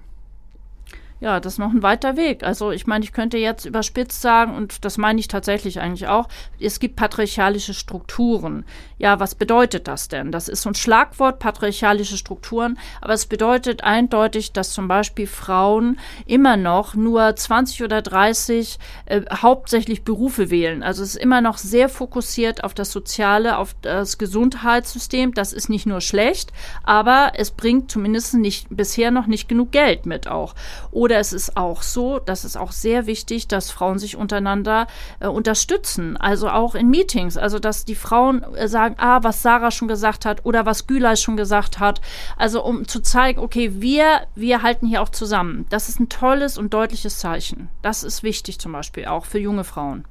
Ja, 1.25 1.41
das 1.41 1.55
ist 1.55 1.59
noch 1.59 1.73
ein 1.73 1.83
weiter 1.83 2.19
Weg. 2.19 2.43
Also 2.43 2.71
ich 2.71 2.87
meine, 2.87 3.03
ich 3.03 3.15
könnte 3.15 3.39
jetzt 3.39 3.65
überspitzt 3.65 4.21
sagen, 4.21 4.55
und 4.55 4.85
das 4.85 4.99
meine 4.99 5.19
ich 5.19 5.27
tatsächlich 5.27 5.81
eigentlich 5.81 6.07
auch, 6.07 6.29
es 6.61 6.81
gibt 6.81 6.97
patriarchalische 6.97 7.73
Strukturen. 7.73 8.67
Ja, 8.99 9.21
was 9.21 9.35
bedeutet 9.35 9.89
das 9.89 10.09
denn? 10.09 10.33
Das 10.33 10.49
ist 10.49 10.61
so 10.61 10.69
ein 10.69 10.75
Schlagwort, 10.75 11.39
patriarchalische 11.39 12.19
Strukturen, 12.19 12.79
aber 13.01 13.15
es 13.15 13.25
bedeutet 13.25 13.83
eindeutig, 13.83 14.53
dass 14.53 14.75
zum 14.75 14.87
Beispiel 14.87 15.27
Frauen 15.27 15.99
immer 16.27 16.59
noch 16.59 16.95
nur 16.95 17.35
20 17.35 17.83
oder 17.85 18.03
30 18.03 18.79
äh, 19.07 19.23
hauptsächlich 19.33 20.05
Berufe 20.05 20.51
wählen. 20.51 20.83
Also 20.83 21.03
es 21.03 21.15
ist 21.15 21.23
immer 21.23 21.41
noch 21.41 21.57
sehr 21.57 21.89
fokussiert 21.89 22.65
auf 22.65 22.75
das 22.75 22.93
Soziale, 22.93 23.57
auf 23.57 23.75
das 23.81 24.19
Gesundheitssystem. 24.19 25.33
Das 25.33 25.55
ist 25.55 25.71
nicht 25.71 25.87
nur 25.87 26.03
schlecht, 26.03 26.53
aber 26.83 27.33
es 27.37 27.51
bringt 27.51 27.91
zumindest 27.91 28.35
nicht, 28.35 28.67
bisher 28.69 29.11
noch 29.11 29.27
nicht 29.27 29.49
genug 29.49 29.73
Geld 29.73 30.05
mit 30.05 30.29
auch. 30.29 30.55
Oder 30.91 31.14
es 31.19 31.33
ist 31.33 31.57
auch 31.57 31.83
so, 31.83 32.19
das 32.19 32.45
ist 32.45 32.57
auch 32.57 32.73
sehr 32.73 33.07
wichtig, 33.07 33.49
dass 33.49 33.71
Frauen 33.71 33.99
sich 33.99 34.17
untereinander 34.17 34.87
äh, 35.21 35.27
unterstützen. 35.27 36.17
Also 36.17 36.49
auch 36.49 36.75
in 36.75 36.89
Meetings. 36.89 37.37
Also 37.37 37.59
dass 37.59 37.85
die 37.85 37.95
Frauen 37.95 38.43
äh, 38.55 38.69
sagen, 38.69 38.97
ah, 38.99 39.21
was 39.23 39.43
Sarah 39.43 39.71
schon 39.71 39.89
gesagt 39.89 40.25
hat 40.25 40.45
oder 40.45 40.67
was 40.67 40.87
Gülay 40.87 41.17
schon 41.17 41.37
gesagt 41.37 41.81
hat. 41.81 42.01
Also 42.37 42.65
um 42.65 42.87
zu 42.87 43.01
zeigen, 43.01 43.41
okay, 43.41 43.81
wir, 43.81 44.23
wir 44.35 44.63
halten 44.63 44.87
hier 44.87 45.03
auch 45.03 45.09
zusammen. 45.09 45.67
Das 45.71 45.89
ist 45.89 46.01
ein 46.01 46.09
tolles 46.09 46.59
und 46.59 46.75
deutliches 46.75 47.19
Zeichen. 47.19 47.69
Das 47.83 48.03
ist 48.03 48.23
wichtig 48.23 48.59
zum 48.59 48.73
Beispiel 48.73 49.07
auch 49.07 49.25
für 49.25 49.39
junge 49.39 49.65
Frauen. 49.65 50.05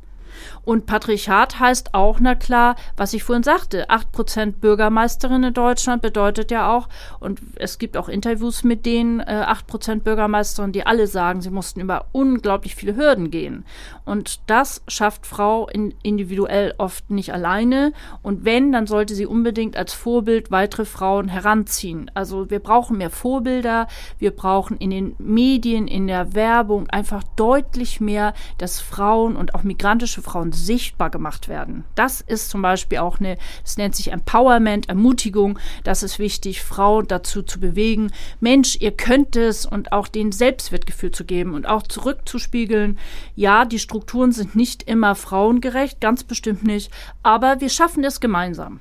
Und 0.66 0.86
Patriarchat 0.86 1.60
heißt 1.60 1.94
auch, 1.94 2.20
na 2.20 2.36
klar, 2.36 2.76
was 2.98 3.14
ich 3.14 3.24
vorhin 3.24 3.44
sagte, 3.44 3.90
8% 3.90 4.54
Bürgermeisterin 4.60 5.44
in 5.44 5.54
Deutschland 5.54 6.02
bedeutet 6.02 6.52
ja 6.52 6.72
auch, 6.72 6.88
und 7.20 7.42
es 7.56 7.78
gibt 7.78 7.98
auch 7.98 8.10
Interviews 8.10 8.64
mit 8.64 8.86
denen, 8.86 9.20
äh, 9.20 9.44
8% 9.48 10.04
Bürgermeisterin, 10.04 10.72
die 10.72 10.86
alle 10.86 11.08
sagen, 11.08 11.42
sie 11.42 11.50
mussten 11.50 11.82
über 11.82 12.06
unglaublich 12.12 12.76
viele 12.76 12.96
Hürden 12.96 13.32
gehen. 13.32 13.66
Und 14.06 14.42
das 14.48 14.84
schafft 14.88 15.26
Frau 15.26 15.68
in, 15.68 15.94
individuell 16.04 16.74
oft 16.78 17.10
nicht 17.10 17.34
alleine. 17.34 17.94
Und 18.22 18.46
wenn, 18.46 18.72
dann 18.72 18.88
sollte 18.88 19.16
sie 19.16 19.26
unbedingt 19.26 19.78
als 19.78 19.94
Vorbild 19.94 20.52
weitere 20.52 20.86
Frauen 20.86 21.28
heranziehen. 21.28 22.10
Also 22.14 22.50
wir 22.50 22.60
brauchen 22.60 22.98
mehr 22.98 23.10
Vorbilder, 23.10 23.88
wir 24.20 24.32
brauchen 24.32 24.78
in 24.78 24.90
den 24.90 25.16
Medien, 25.18 25.88
in 25.88 26.08
der 26.08 26.34
Werbung 26.34 26.90
einfach 26.90 27.24
deutlich 27.36 28.02
mehr, 28.02 28.34
dass 28.58 28.80
Frauen 28.80 29.36
und 29.36 29.56
auch 29.56 29.64
migrantische 29.64 30.22
Frauen 30.24 30.52
sichtbar 30.52 31.10
gemacht 31.10 31.48
werden. 31.48 31.84
Das 31.96 32.22
ist 32.22 32.50
zum 32.50 32.62
Beispiel 32.62 33.00
auch 33.00 33.20
eine, 33.20 33.38
es 33.64 33.78
nennt 33.78 33.96
sich 33.96 34.12
Empowerment, 34.12 34.90
Ermutigung. 34.90 35.60
Das 35.84 36.04
ist 36.04 36.20
wichtig, 36.20 36.62
Frauen 36.62 37.08
dazu 37.08 37.44
zu 37.44 37.60
bewegen. 37.60 38.12
Mensch, 38.40 38.78
ihr 38.80 38.92
könnt 38.92 39.36
es 39.36 39.66
und 39.66 39.92
auch 39.92 40.08
den 40.08 40.32
Selbstwertgefühl 40.32 41.12
zu 41.12 41.26
geben 41.26 41.54
und 41.54 41.68
auch 41.68 41.84
zurückzuspiegeln. 41.84 42.98
Ja, 43.36 43.66
die 43.66 43.80
Strukturen 43.80 44.32
sind 44.32 44.56
nicht 44.56 44.84
immer 44.84 45.16
frauengerecht, 45.16 46.02
ganz 46.02 46.24
bestimmt 46.24 46.64
nicht, 46.64 46.92
aber 47.22 47.62
wir 47.62 47.70
schaffen 47.70 48.04
es 48.04 48.20
gemeinsam. 48.20 48.80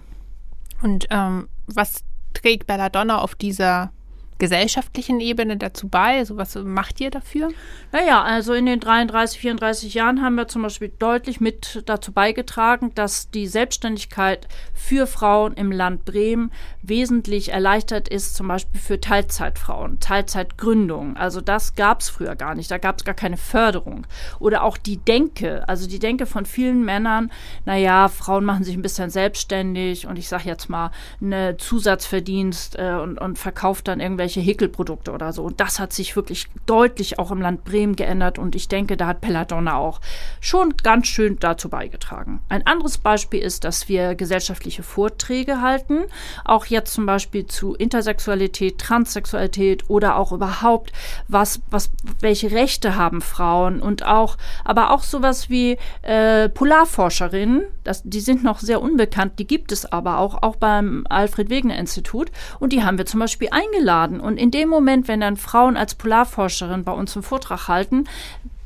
Und 0.82 1.06
ähm, 1.11 1.49
was 1.66 2.02
trägt 2.34 2.66
Belladonna 2.66 3.18
auf 3.18 3.34
dieser 3.34 3.92
gesellschaftlichen 4.39 5.21
Ebene 5.21 5.57
dazu 5.57 5.89
bei? 5.89 6.19
Also 6.19 6.37
was 6.37 6.57
macht 6.57 7.01
ihr 7.01 7.11
dafür? 7.11 7.51
Naja, 7.93 8.23
also 8.23 8.55
in 8.55 8.67
den 8.67 8.81
33, 8.81 9.39
34 9.39 9.95
Jahren 9.95 10.21
haben 10.21 10.35
wir 10.35 10.49
zum 10.49 10.62
Beispiel 10.62 10.93
deutlich 10.99 11.41
mit 11.41 11.83
dazu 11.87 12.11
beigetragen, 12.11 12.93
dass 12.97 13.31
die 13.31 13.47
Selbstständigkeit 13.47 14.49
für 14.75 15.07
Frauen 15.07 15.55
im 15.55 15.71
Land 15.71 16.05
Bremen 16.05 16.51
wesentlich 16.83 17.53
erleichtert 17.53 18.09
ist, 18.09 18.35
zum 18.35 18.49
Beispiel 18.49 18.81
für 18.81 19.01
Teilzeitfrauen, 19.01 20.01
Teilzeitgründung. 20.01 21.17
Also 21.17 21.41
das 21.41 21.77
gab 21.77 22.01
es 22.01 22.09
früher 22.09 22.35
gar 22.35 22.57
nicht, 22.57 22.69
da 22.71 22.79
gab 22.79 22.99
es 22.99 23.05
gar 23.05 23.15
keine 23.15 23.37
Förderung. 23.37 24.09
Oder 24.41 24.65
auch 24.65 24.77
die 24.77 24.97
Denke, 24.97 25.69
also 25.69 25.89
die 25.89 26.01
Denke 26.01 26.27
von 26.27 26.47
vielen 26.47 26.85
Männern, 26.85 27.31
naja, 27.65 28.09
Frauen 28.09 28.45
machen 28.45 28.65
sich 28.65 28.75
ein 28.75 28.83
bisschen 28.83 29.11
selbstständig 29.11 30.09
und 30.09 30.19
ich 30.19 30.29
sage 30.29 30.49
jetzt 30.49 30.69
mal, 30.69 30.91
eine 31.21 31.57
Zusatzverdienst 31.59 32.77
äh, 32.77 32.95
und, 33.01 33.19
und 33.19 33.39
verkauft 33.39 33.87
dann 33.87 34.01
irgendwelche 34.01 34.22
irgendwelche 34.23 34.41
Häkelprodukte 34.41 35.12
oder 35.12 35.33
so. 35.33 35.43
Und 35.43 35.61
das 35.61 35.81
hat 35.81 35.93
sich 35.93 36.14
wirklich 36.14 36.47
deutlich 36.67 37.19
auch 37.19 37.31
im 37.31 37.41
Land 37.41 37.64
Bremen 37.64 37.97
geändert. 37.97 38.38
Und 38.38 38.55
ich 38.55 38.69
denke, 38.69 38.97
da 38.97 39.09
hat 39.09 39.21
Pelladonna 39.21 39.76
auch 39.76 40.00
schon 40.41 40.75
ganz 40.83 41.09
schön 41.09 41.38
dazu 41.41 41.69
beigetragen. 41.69 42.41
Ein 42.49 42.67
anderes 42.67 42.99
Beispiel 42.99 43.41
ist, 43.41 43.64
dass 43.64 43.88
wir 43.88 44.14
gesellschaftliche 44.14 44.83
Vorträge 44.83 45.61
halten. 45.61 46.05
Auch 46.45 46.67
jetzt 46.67 46.95
zum 46.95 47.07
Beispiel 47.07 47.47
zu 47.47 47.75
Intersexualität, 47.75 48.79
Transsexualität 48.79 49.91
oder 49.91 50.17
auch 50.17 50.33
überhaupt, 50.33 50.93
was, 51.29 51.61
was, 51.71 51.91
welche 52.21 52.52
Rechte 52.52 52.97
haben 52.97 53.21
Frauen 53.21 53.81
und 53.81 54.05
auch, 54.05 54.37
aber 54.64 54.93
auch 54.93 55.02
sowas 55.02 55.50
wie 55.50 55.79
äh, 56.02 56.49
Polarforscherinnen. 56.49 57.64
Das, 57.83 58.02
die 58.05 58.21
sind 58.21 58.45
noch 58.45 58.61
sehr 58.61 58.81
unbekannt, 58.81 59.38
die 59.38 59.47
gibt 59.47 59.73
es 59.73 59.91
aber 59.91 60.19
auch, 60.19 60.43
auch 60.43 60.57
beim 60.57 61.05
Alfred 61.09 61.50
Wegener 61.50 61.79
Institut. 61.79 62.31
Und 62.61 62.73
die 62.73 62.85
haben 62.85 62.99
wir 62.99 63.07
zum 63.07 63.19
Beispiel 63.19 63.49
eingeladen 63.50 64.12
und 64.21 64.37
in 64.37 64.50
dem 64.50 64.69
Moment, 64.69 65.09
wenn 65.09 65.21
dann 65.21 65.37
Frauen 65.37 65.76
als 65.76 65.95
Polarforscherin 65.95 66.85
bei 66.85 66.92
uns 66.92 67.16
einen 67.16 67.23
Vortrag 67.23 67.69
halten, 67.69 68.04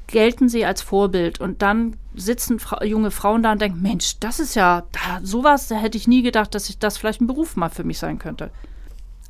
gelten 0.06 0.48
sie 0.48 0.64
als 0.64 0.82
Vorbild. 0.82 1.40
Und 1.40 1.62
dann 1.62 1.96
sitzen 2.14 2.58
Fra 2.58 2.84
junge 2.84 3.10
Frauen 3.10 3.42
da 3.42 3.52
und 3.52 3.60
denken, 3.60 3.82
Mensch, 3.82 4.18
das 4.20 4.40
ist 4.40 4.54
ja, 4.54 4.84
da, 4.92 5.20
sowas, 5.22 5.68
da 5.68 5.76
hätte 5.76 5.98
ich 5.98 6.08
nie 6.08 6.22
gedacht, 6.22 6.54
dass 6.54 6.68
ich 6.68 6.78
das 6.78 6.96
vielleicht 6.96 7.20
ein 7.20 7.26
Beruf 7.26 7.56
mal 7.56 7.68
für 7.68 7.84
mich 7.84 7.98
sein 7.98 8.18
könnte. 8.18 8.50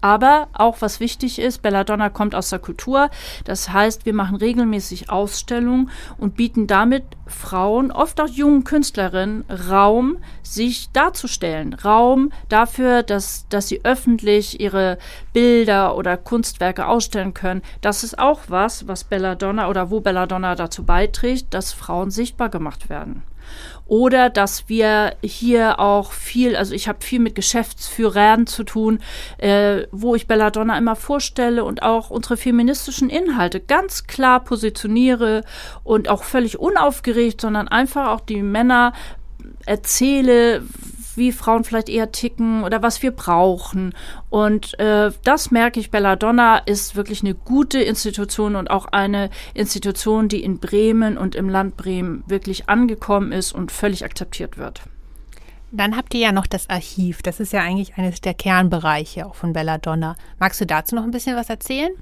Aber 0.00 0.48
auch 0.52 0.76
was 0.80 1.00
wichtig 1.00 1.38
ist, 1.38 1.62
Belladonna 1.62 2.10
kommt 2.10 2.34
aus 2.34 2.50
der 2.50 2.58
Kultur. 2.58 3.10
Das 3.44 3.72
heißt, 3.72 4.04
wir 4.04 4.14
machen 4.14 4.36
regelmäßig 4.36 5.10
Ausstellungen 5.10 5.90
und 6.18 6.36
bieten 6.36 6.66
damit 6.66 7.04
Frauen, 7.26 7.90
oft 7.90 8.20
auch 8.20 8.28
jungen 8.28 8.64
Künstlerinnen, 8.64 9.44
Raum, 9.68 10.18
sich 10.42 10.90
darzustellen. 10.92 11.74
Raum 11.74 12.30
dafür, 12.48 13.02
dass, 13.02 13.46
dass 13.48 13.68
sie 13.68 13.84
öffentlich 13.84 14.60
ihre 14.60 14.98
Bilder 15.32 15.96
oder 15.96 16.16
Kunstwerke 16.16 16.86
ausstellen 16.86 17.34
können. 17.34 17.62
Das 17.80 18.04
ist 18.04 18.18
auch 18.18 18.42
was, 18.48 18.86
was 18.86 19.04
Belladonna 19.04 19.68
oder 19.68 19.90
wo 19.90 20.00
Belladonna 20.00 20.54
dazu 20.54 20.84
beiträgt, 20.84 21.54
dass 21.54 21.72
Frauen 21.72 22.10
sichtbar 22.10 22.48
gemacht 22.48 22.88
werden. 22.88 23.22
Oder 23.86 24.30
dass 24.30 24.68
wir 24.68 25.14
hier 25.22 25.78
auch 25.78 26.12
viel, 26.12 26.56
also 26.56 26.74
ich 26.74 26.88
habe 26.88 27.04
viel 27.04 27.20
mit 27.20 27.34
Geschäftsführern 27.34 28.46
zu 28.46 28.64
tun, 28.64 28.98
äh, 29.38 29.84
wo 29.92 30.14
ich 30.14 30.26
Belladonna 30.26 30.76
immer 30.76 30.96
vorstelle 30.96 31.64
und 31.64 31.82
auch 31.82 32.10
unsere 32.10 32.36
feministischen 32.36 33.10
Inhalte 33.10 33.60
ganz 33.60 34.06
klar 34.08 34.42
positioniere 34.42 35.44
und 35.84 36.08
auch 36.08 36.24
völlig 36.24 36.58
unaufgeregt, 36.58 37.40
sondern 37.40 37.68
einfach 37.68 38.08
auch 38.08 38.20
die 38.20 38.42
Männer 38.42 38.92
erzähle, 39.66 40.62
wie 41.16 41.32
Frauen 41.32 41.64
vielleicht 41.64 41.88
eher 41.88 42.12
ticken 42.12 42.64
oder 42.64 42.82
was 42.82 43.02
wir 43.02 43.10
brauchen. 43.10 43.94
Und 44.30 44.78
äh, 44.78 45.10
das 45.24 45.50
merke 45.50 45.80
ich, 45.80 45.90
Belladonna 45.90 46.58
ist 46.58 46.96
wirklich 46.96 47.22
eine 47.22 47.34
gute 47.34 47.80
Institution 47.80 48.56
und 48.56 48.70
auch 48.70 48.86
eine 48.86 49.30
Institution, 49.54 50.28
die 50.28 50.42
in 50.42 50.58
Bremen 50.58 51.18
und 51.18 51.34
im 51.34 51.48
Land 51.48 51.76
Bremen 51.76 52.24
wirklich 52.26 52.68
angekommen 52.68 53.32
ist 53.32 53.52
und 53.52 53.72
völlig 53.72 54.04
akzeptiert 54.04 54.58
wird. 54.58 54.82
Dann 55.76 55.94
habt 55.94 56.14
ihr 56.14 56.20
ja 56.20 56.32
noch 56.32 56.46
das 56.46 56.70
Archiv. 56.70 57.20
Das 57.20 57.38
ist 57.38 57.52
ja 57.52 57.60
eigentlich 57.60 57.98
eines 57.98 58.22
der 58.22 58.32
Kernbereiche 58.32 59.26
auch 59.26 59.34
von 59.34 59.52
Belladonna. 59.52 60.16
Magst 60.38 60.58
du 60.58 60.64
dazu 60.64 60.94
noch 60.94 61.04
ein 61.04 61.10
bisschen 61.10 61.36
was 61.36 61.50
erzählen? 61.50 61.92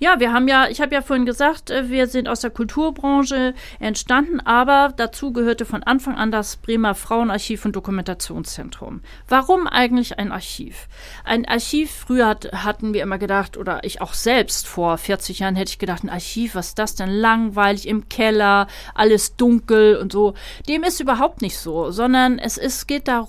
Ja, 0.00 0.18
wir 0.18 0.32
haben 0.32 0.48
ja, 0.48 0.68
ich 0.68 0.80
habe 0.80 0.94
ja 0.94 1.00
vorhin 1.00 1.26
gesagt, 1.26 1.70
äh, 1.70 1.90
wir 1.90 2.08
sind 2.08 2.28
aus 2.28 2.40
der 2.40 2.50
Kulturbranche 2.50 3.54
entstanden, 3.78 4.40
aber 4.40 4.92
dazu 4.96 5.32
gehörte 5.32 5.64
von 5.64 5.84
Anfang 5.84 6.16
an 6.16 6.32
das 6.32 6.56
Bremer 6.56 6.96
Frauenarchiv 6.96 7.64
und 7.64 7.76
Dokumentationszentrum. 7.76 9.00
Warum 9.28 9.68
eigentlich 9.68 10.18
ein 10.18 10.32
Archiv? 10.32 10.88
Ein 11.24 11.46
Archiv, 11.46 11.92
früher 11.92 12.26
hat, 12.26 12.50
hatten 12.52 12.94
wir 12.94 13.02
immer 13.02 13.18
gedacht, 13.18 13.56
oder 13.56 13.84
ich 13.84 14.00
auch 14.00 14.14
selbst 14.14 14.66
vor 14.66 14.98
40 14.98 15.38
Jahren 15.38 15.54
hätte 15.54 15.70
ich 15.70 15.78
gedacht, 15.78 16.02
ein 16.02 16.10
Archiv, 16.10 16.56
was 16.56 16.68
ist 16.68 16.80
das 16.80 16.96
denn 16.96 17.10
langweilig 17.10 17.86
im 17.86 18.08
Keller, 18.08 18.66
alles 18.94 19.36
dunkel 19.36 19.98
und 19.98 20.10
so. 20.10 20.34
Dem 20.68 20.82
ist 20.82 20.98
überhaupt 20.98 21.42
nicht 21.42 21.58
so, 21.58 21.92
sondern 21.92 22.40
es 22.40 22.58
ist, 22.58 22.88
geht 22.88 23.06
darum, 23.06 23.19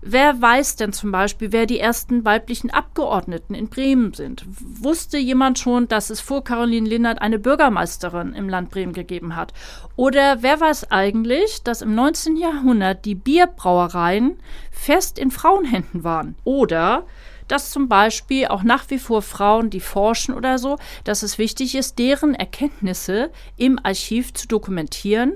wer 0.00 0.40
weiß 0.40 0.76
denn 0.76 0.92
zum 0.92 1.12
Beispiel, 1.12 1.52
wer 1.52 1.66
die 1.66 1.80
ersten 1.80 2.24
weiblichen 2.24 2.70
Abgeordneten 2.70 3.54
in 3.54 3.68
Bremen 3.68 4.12
sind? 4.14 4.44
Wusste 4.46 5.18
jemand 5.18 5.58
schon, 5.58 5.88
dass 5.88 6.10
es 6.10 6.20
vor 6.20 6.44
Caroline 6.44 6.88
Lindert 6.88 7.20
eine 7.20 7.38
Bürgermeisterin 7.38 8.34
im 8.34 8.48
Land 8.48 8.70
Bremen 8.70 8.92
gegeben 8.92 9.36
hat? 9.36 9.52
Oder 9.96 10.42
wer 10.42 10.60
weiß 10.60 10.90
eigentlich, 10.90 11.62
dass 11.62 11.82
im 11.82 11.94
19. 11.94 12.36
Jahrhundert 12.36 13.04
die 13.04 13.14
Bierbrauereien 13.14 14.38
fest 14.70 15.18
in 15.18 15.30
Frauenhänden 15.30 16.04
waren? 16.04 16.34
Oder 16.44 17.06
dass 17.48 17.70
zum 17.70 17.88
Beispiel 17.88 18.46
auch 18.46 18.62
nach 18.62 18.88
wie 18.90 18.98
vor 18.98 19.22
Frauen, 19.22 19.70
die 19.70 19.80
forschen 19.80 20.34
oder 20.34 20.58
so, 20.58 20.78
dass 21.04 21.22
es 21.22 21.38
wichtig 21.38 21.74
ist, 21.74 21.98
deren 21.98 22.34
Erkenntnisse 22.34 23.30
im 23.56 23.78
Archiv 23.82 24.32
zu 24.34 24.48
dokumentieren 24.48 25.34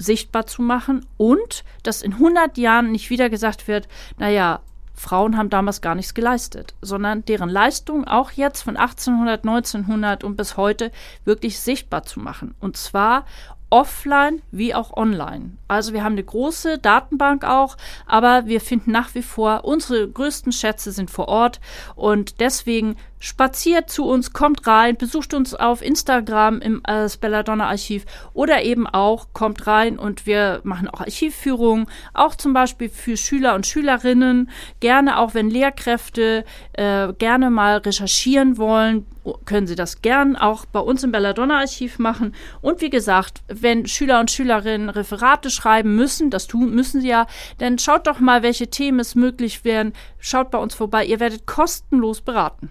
sichtbar 0.00 0.46
zu 0.46 0.62
machen 0.62 1.04
und 1.16 1.62
dass 1.82 2.02
in 2.02 2.14
100 2.14 2.56
Jahren 2.58 2.90
nicht 2.90 3.10
wieder 3.10 3.28
gesagt 3.28 3.68
wird, 3.68 3.86
naja, 4.18 4.60
Frauen 4.94 5.36
haben 5.36 5.50
damals 5.50 5.80
gar 5.80 5.94
nichts 5.94 6.14
geleistet, 6.14 6.74
sondern 6.82 7.24
deren 7.24 7.48
Leistung 7.48 8.06
auch 8.06 8.32
jetzt 8.32 8.62
von 8.62 8.76
1800, 8.76 9.44
1900 9.44 10.24
und 10.24 10.36
bis 10.36 10.56
heute 10.56 10.90
wirklich 11.24 11.58
sichtbar 11.58 12.02
zu 12.02 12.20
machen. 12.20 12.54
Und 12.60 12.76
zwar 12.76 13.24
offline 13.70 14.42
wie 14.50 14.74
auch 14.74 14.96
online. 14.96 15.52
Also 15.68 15.92
wir 15.92 16.02
haben 16.04 16.12
eine 16.14 16.24
große 16.24 16.78
Datenbank 16.78 17.44
auch, 17.44 17.76
aber 18.06 18.46
wir 18.46 18.60
finden 18.60 18.90
nach 18.90 19.14
wie 19.14 19.22
vor, 19.22 19.64
unsere 19.64 20.08
größten 20.08 20.52
Schätze 20.52 20.92
sind 20.92 21.10
vor 21.10 21.28
Ort 21.28 21.60
und 21.94 22.40
deswegen 22.40 22.96
spaziert 23.20 23.90
zu 23.90 24.06
uns, 24.06 24.32
kommt 24.32 24.66
rein, 24.66 24.96
besucht 24.96 25.34
uns 25.34 25.54
auf 25.54 25.82
Instagram 25.82 26.60
im 26.60 26.82
äh, 26.88 27.08
Belladonna 27.20 27.68
Archiv 27.68 28.06
oder 28.32 28.62
eben 28.62 28.86
auch 28.86 29.28
kommt 29.32 29.66
rein 29.66 29.98
und 29.98 30.26
wir 30.26 30.60
machen 30.64 30.88
auch 30.88 31.00
Archivführungen, 31.00 31.86
auch 32.14 32.34
zum 32.34 32.52
Beispiel 32.52 32.88
für 32.88 33.16
Schüler 33.16 33.54
und 33.54 33.66
Schülerinnen, 33.66 34.50
gerne 34.80 35.18
auch 35.18 35.34
wenn 35.34 35.50
Lehrkräfte 35.50 36.44
äh, 36.72 37.12
gerne 37.12 37.50
mal 37.50 37.76
recherchieren 37.76 38.58
wollen, 38.58 39.06
können 39.44 39.66
Sie 39.66 39.74
das 39.74 40.00
gern 40.00 40.34
auch 40.34 40.64
bei 40.64 40.80
uns 40.80 41.04
im 41.04 41.12
Belladonna 41.12 41.58
Archiv 41.58 41.98
machen. 41.98 42.34
Und 42.62 42.80
wie 42.80 42.90
gesagt, 42.90 43.42
wenn 43.48 43.86
Schüler 43.86 44.18
und 44.18 44.30
Schülerinnen 44.30 44.88
Referate 44.88 45.50
schreiben 45.50 45.94
müssen, 45.94 46.30
das 46.30 46.46
tun 46.46 46.74
müssen 46.74 47.02
sie 47.02 47.08
ja, 47.08 47.26
dann 47.58 47.78
schaut 47.78 48.06
doch 48.06 48.18
mal, 48.18 48.42
welche 48.42 48.68
Themen 48.68 48.98
es 48.98 49.14
möglich 49.14 49.64
wären. 49.64 49.92
Schaut 50.18 50.50
bei 50.50 50.58
uns 50.58 50.74
vorbei. 50.74 51.04
Ihr 51.04 51.20
werdet 51.20 51.46
kostenlos 51.46 52.22
beraten. 52.22 52.70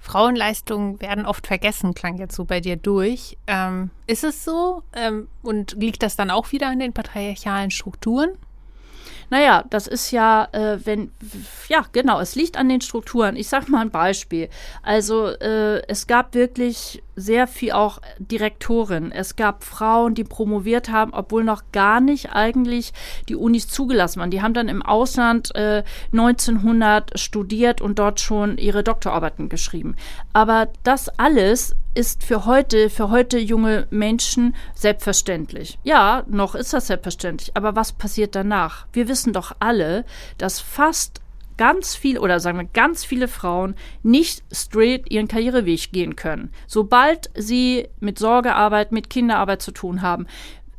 Frauenleistungen 0.00 1.00
werden 1.00 1.26
oft 1.26 1.46
vergessen, 1.46 1.94
klang 1.94 2.16
jetzt 2.16 2.34
so 2.34 2.44
bei 2.44 2.60
dir 2.60 2.76
durch. 2.76 3.36
Ähm, 3.46 3.90
ist 4.06 4.24
es 4.24 4.44
so? 4.44 4.82
Ähm, 4.94 5.28
und 5.42 5.72
liegt 5.72 6.02
das 6.02 6.16
dann 6.16 6.30
auch 6.30 6.52
wieder 6.52 6.68
an 6.68 6.80
den 6.80 6.92
patriarchalen 6.92 7.70
Strukturen? 7.70 8.30
Naja, 9.30 9.64
das 9.70 9.86
ist 9.86 10.10
ja, 10.10 10.48
äh, 10.52 10.78
wenn, 10.84 11.12
ja, 11.68 11.84
genau, 11.92 12.20
es 12.20 12.34
liegt 12.34 12.56
an 12.56 12.68
den 12.68 12.80
Strukturen. 12.80 13.36
Ich 13.36 13.48
sag 13.48 13.68
mal 13.68 13.80
ein 13.80 13.90
Beispiel. 13.90 14.48
Also, 14.82 15.26
äh, 15.26 15.82
es 15.86 16.06
gab 16.06 16.34
wirklich 16.34 17.02
sehr 17.14 17.46
viel 17.46 17.72
auch 17.72 18.00
Direktoren. 18.18 19.12
Es 19.12 19.36
gab 19.36 19.62
Frauen, 19.62 20.14
die 20.14 20.24
promoviert 20.24 20.90
haben, 20.90 21.12
obwohl 21.12 21.44
noch 21.44 21.62
gar 21.70 22.00
nicht 22.00 22.32
eigentlich 22.32 22.92
die 23.28 23.36
Unis 23.36 23.68
zugelassen 23.68 24.20
waren. 24.20 24.30
Die 24.30 24.42
haben 24.42 24.54
dann 24.54 24.68
im 24.68 24.82
Ausland 24.82 25.54
äh, 25.54 25.84
1900 26.12 27.18
studiert 27.18 27.80
und 27.80 27.98
dort 27.98 28.20
schon 28.20 28.58
ihre 28.58 28.82
Doktorarbeiten 28.82 29.48
geschrieben. 29.48 29.96
Aber 30.32 30.68
das 30.82 31.08
alles 31.18 31.76
ist 31.94 32.22
für 32.22 32.46
heute, 32.46 32.90
für 32.90 33.10
heute 33.10 33.38
junge 33.38 33.86
Menschen 33.90 34.54
selbstverständlich. 34.74 35.78
Ja, 35.82 36.24
noch 36.28 36.54
ist 36.54 36.72
das 36.72 36.86
selbstverständlich. 36.86 37.56
Aber 37.56 37.76
was 37.76 37.92
passiert 37.92 38.34
danach? 38.34 38.86
Wir 38.92 39.08
wissen 39.08 39.32
doch 39.32 39.56
alle, 39.58 40.04
dass 40.38 40.60
fast 40.60 41.20
ganz 41.60 41.94
viel 41.94 42.18
oder 42.18 42.40
sagen 42.40 42.56
wir 42.56 42.64
ganz 42.64 43.04
viele 43.04 43.28
Frauen 43.28 43.74
nicht 44.02 44.42
straight 44.50 45.10
ihren 45.10 45.28
Karriereweg 45.28 45.92
gehen 45.92 46.16
können. 46.16 46.52
Sobald 46.66 47.28
sie 47.34 47.86
mit 48.00 48.18
Sorgearbeit, 48.18 48.92
mit 48.92 49.10
Kinderarbeit 49.10 49.60
zu 49.60 49.70
tun 49.70 50.00
haben, 50.00 50.26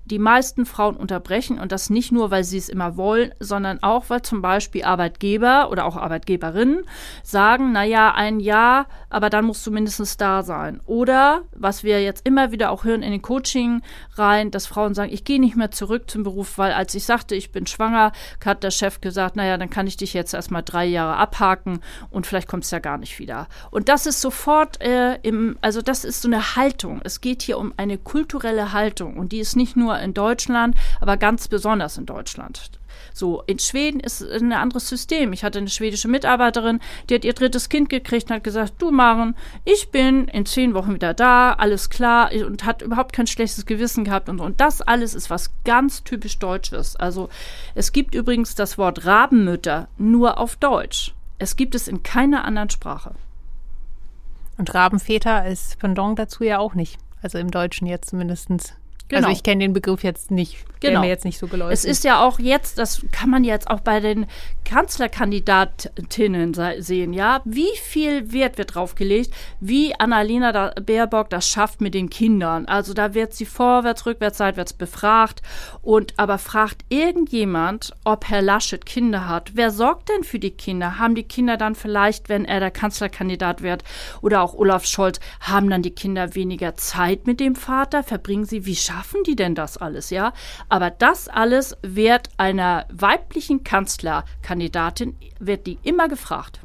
die 0.05 0.19
meisten 0.19 0.65
Frauen 0.65 0.95
unterbrechen 0.95 1.59
und 1.59 1.71
das 1.71 1.89
nicht 1.89 2.11
nur, 2.11 2.31
weil 2.31 2.43
sie 2.43 2.57
es 2.57 2.69
immer 2.69 2.97
wollen, 2.97 3.33
sondern 3.39 3.81
auch, 3.81 4.09
weil 4.09 4.21
zum 4.21 4.41
Beispiel 4.41 4.83
Arbeitgeber 4.83 5.69
oder 5.71 5.85
auch 5.85 5.95
Arbeitgeberinnen 5.95 6.83
sagen, 7.23 7.71
naja, 7.71 8.13
ein 8.13 8.39
Jahr, 8.39 8.87
aber 9.09 9.29
dann 9.29 9.45
musst 9.45 9.65
du 9.65 9.71
mindestens 9.71 10.17
da 10.17 10.43
sein. 10.43 10.81
Oder, 10.85 11.43
was 11.53 11.83
wir 11.83 12.01
jetzt 12.03 12.25
immer 12.27 12.51
wieder 12.51 12.71
auch 12.71 12.83
hören 12.83 13.03
in 13.03 13.11
den 13.11 13.21
Coaching 13.21 13.81
rein, 14.15 14.51
dass 14.51 14.67
Frauen 14.67 14.93
sagen, 14.93 15.13
ich 15.13 15.23
gehe 15.23 15.39
nicht 15.39 15.55
mehr 15.55 15.71
zurück 15.71 16.09
zum 16.09 16.23
Beruf, 16.23 16.57
weil 16.57 16.73
als 16.73 16.93
ich 16.95 17.05
sagte, 17.05 17.35
ich 17.35 17.51
bin 17.51 17.67
schwanger, 17.67 18.11
hat 18.43 18.63
der 18.63 18.71
Chef 18.71 19.01
gesagt, 19.01 19.35
naja, 19.35 19.57
dann 19.57 19.69
kann 19.69 19.87
ich 19.87 19.97
dich 19.97 20.13
jetzt 20.13 20.33
erstmal 20.33 20.63
drei 20.63 20.85
Jahre 20.85 21.15
abhaken 21.15 21.79
und 22.09 22.27
vielleicht 22.27 22.47
kommst 22.47 22.71
du 22.71 22.75
ja 22.75 22.79
gar 22.79 22.97
nicht 22.97 23.19
wieder. 23.19 23.47
Und 23.69 23.87
das 23.87 24.05
ist 24.05 24.19
sofort 24.19 24.81
äh, 24.81 25.15
im, 25.21 25.57
also 25.61 25.81
das 25.81 26.03
ist 26.03 26.21
so 26.21 26.27
eine 26.27 26.55
Haltung. 26.55 27.01
Es 27.03 27.21
geht 27.21 27.41
hier 27.41 27.57
um 27.57 27.73
eine 27.77 27.97
kulturelle 27.97 28.73
Haltung 28.73 29.17
und 29.17 29.31
die 29.31 29.39
ist 29.39 29.55
nicht 29.55 29.77
nur 29.77 29.90
in 29.99 30.13
Deutschland, 30.13 30.75
aber 30.99 31.17
ganz 31.17 31.47
besonders 31.47 31.97
in 31.97 32.05
Deutschland. 32.05 32.71
So, 33.13 33.43
in 33.45 33.59
Schweden 33.59 33.99
ist 33.99 34.21
ein 34.21 34.53
anderes 34.53 34.87
System. 34.87 35.33
Ich 35.33 35.43
hatte 35.43 35.59
eine 35.59 35.69
schwedische 35.69 36.07
Mitarbeiterin, 36.07 36.79
die 37.09 37.15
hat 37.15 37.25
ihr 37.25 37.33
drittes 37.33 37.69
Kind 37.69 37.89
gekriegt 37.89 38.29
und 38.29 38.37
hat 38.37 38.43
gesagt, 38.43 38.73
du 38.79 38.91
Maren, 38.91 39.35
ich 39.65 39.89
bin 39.89 40.27
in 40.27 40.45
zehn 40.45 40.73
Wochen 40.73 40.93
wieder 40.93 41.13
da, 41.13 41.53
alles 41.53 41.89
klar 41.89 42.31
und 42.31 42.63
hat 42.63 42.81
überhaupt 42.81 43.13
kein 43.13 43.27
schlechtes 43.27 43.65
Gewissen 43.65 44.03
gehabt 44.03 44.29
und 44.29 44.37
so. 44.37 44.43
Und 44.43 44.61
das 44.61 44.81
alles 44.81 45.13
ist 45.13 45.29
was 45.29 45.51
ganz 45.65 46.03
typisch 46.03 46.39
Deutsches. 46.39 46.95
Also 46.95 47.29
es 47.75 47.91
gibt 47.91 48.15
übrigens 48.15 48.55
das 48.55 48.77
Wort 48.77 49.05
Rabenmütter 49.05 49.87
nur 49.97 50.37
auf 50.37 50.55
Deutsch. 50.55 51.13
Es 51.37 51.55
gibt 51.55 51.75
es 51.75 51.87
in 51.87 52.03
keiner 52.03 52.45
anderen 52.45 52.69
Sprache. 52.69 53.15
Und 54.57 54.73
Rabenväter 54.73 55.35
als 55.35 55.75
Pendant 55.77 56.19
dazu 56.19 56.43
ja 56.43 56.59
auch 56.59 56.75
nicht. 56.75 56.99
Also 57.21 57.37
im 57.37 57.51
Deutschen 57.51 57.87
jetzt 57.87 58.11
zumindest. 58.11 58.75
Genau. 59.11 59.27
Also 59.27 59.37
ich 59.37 59.43
kenne 59.43 59.59
den 59.59 59.73
Begriff 59.73 60.03
jetzt 60.03 60.31
nicht, 60.31 60.63
genau. 60.79 60.93
der 60.93 60.99
mir 61.01 61.07
jetzt 61.09 61.25
nicht 61.25 61.37
so 61.37 61.47
geläufig. 61.47 61.73
Es 61.73 61.83
ist 61.83 62.05
ja 62.05 62.25
auch 62.25 62.39
jetzt, 62.39 62.77
das 62.77 63.05
kann 63.11 63.29
man 63.29 63.43
jetzt 63.43 63.69
auch 63.69 63.81
bei 63.81 63.99
den 63.99 64.25
Kanzlerkandidatinnen 64.63 66.53
sehen, 66.79 67.11
ja, 67.11 67.41
wie 67.43 67.75
viel 67.83 68.31
Wert 68.31 68.57
wird 68.57 68.75
draufgelegt, 68.75 69.33
wie 69.59 69.93
Annalena 69.99 70.71
Baerbock 70.81 71.29
das 71.29 71.49
schafft 71.49 71.81
mit 71.81 71.93
den 71.93 72.09
Kindern. 72.09 72.67
Also 72.67 72.93
da 72.93 73.13
wird 73.13 73.33
sie 73.33 73.45
vorwärts, 73.45 74.05
rückwärts, 74.05 74.37
seitwärts 74.37 74.71
befragt 74.71 75.41
und 75.81 76.13
aber 76.15 76.37
fragt 76.37 76.85
irgendjemand, 76.87 77.91
ob 78.05 78.29
Herr 78.29 78.41
Laschet 78.41 78.85
Kinder 78.85 79.27
hat. 79.27 79.51
Wer 79.55 79.71
sorgt 79.71 80.07
denn 80.07 80.23
für 80.23 80.39
die 80.39 80.51
Kinder? 80.51 80.99
Haben 80.99 81.15
die 81.15 81.23
Kinder 81.23 81.57
dann 81.57 81.75
vielleicht, 81.75 82.29
wenn 82.29 82.45
er 82.45 82.61
der 82.61 82.71
Kanzlerkandidat 82.71 83.61
wird 83.61 83.83
oder 84.21 84.41
auch 84.41 84.53
Olaf 84.53 84.85
Scholz, 84.85 85.19
haben 85.41 85.69
dann 85.69 85.81
die 85.81 85.91
Kinder 85.91 86.33
weniger 86.33 86.75
Zeit 86.75 87.27
mit 87.27 87.41
dem 87.41 87.55
Vater? 87.55 88.03
Verbringen 88.03 88.45
sie, 88.45 88.65
wie 88.65 88.77
schaffen 88.77 89.00
schaffen 89.01 89.23
die 89.23 89.35
denn 89.35 89.55
das 89.55 89.77
alles, 89.77 90.11
ja? 90.11 90.31
Aber 90.69 90.91
das 90.91 91.27
alles 91.27 91.75
wird 91.81 92.29
einer 92.37 92.85
weiblichen 92.91 93.63
Kanzlerkandidatin, 93.63 95.17
wird 95.39 95.65
die 95.65 95.79
immer 95.81 96.07
gefragt. 96.07 96.59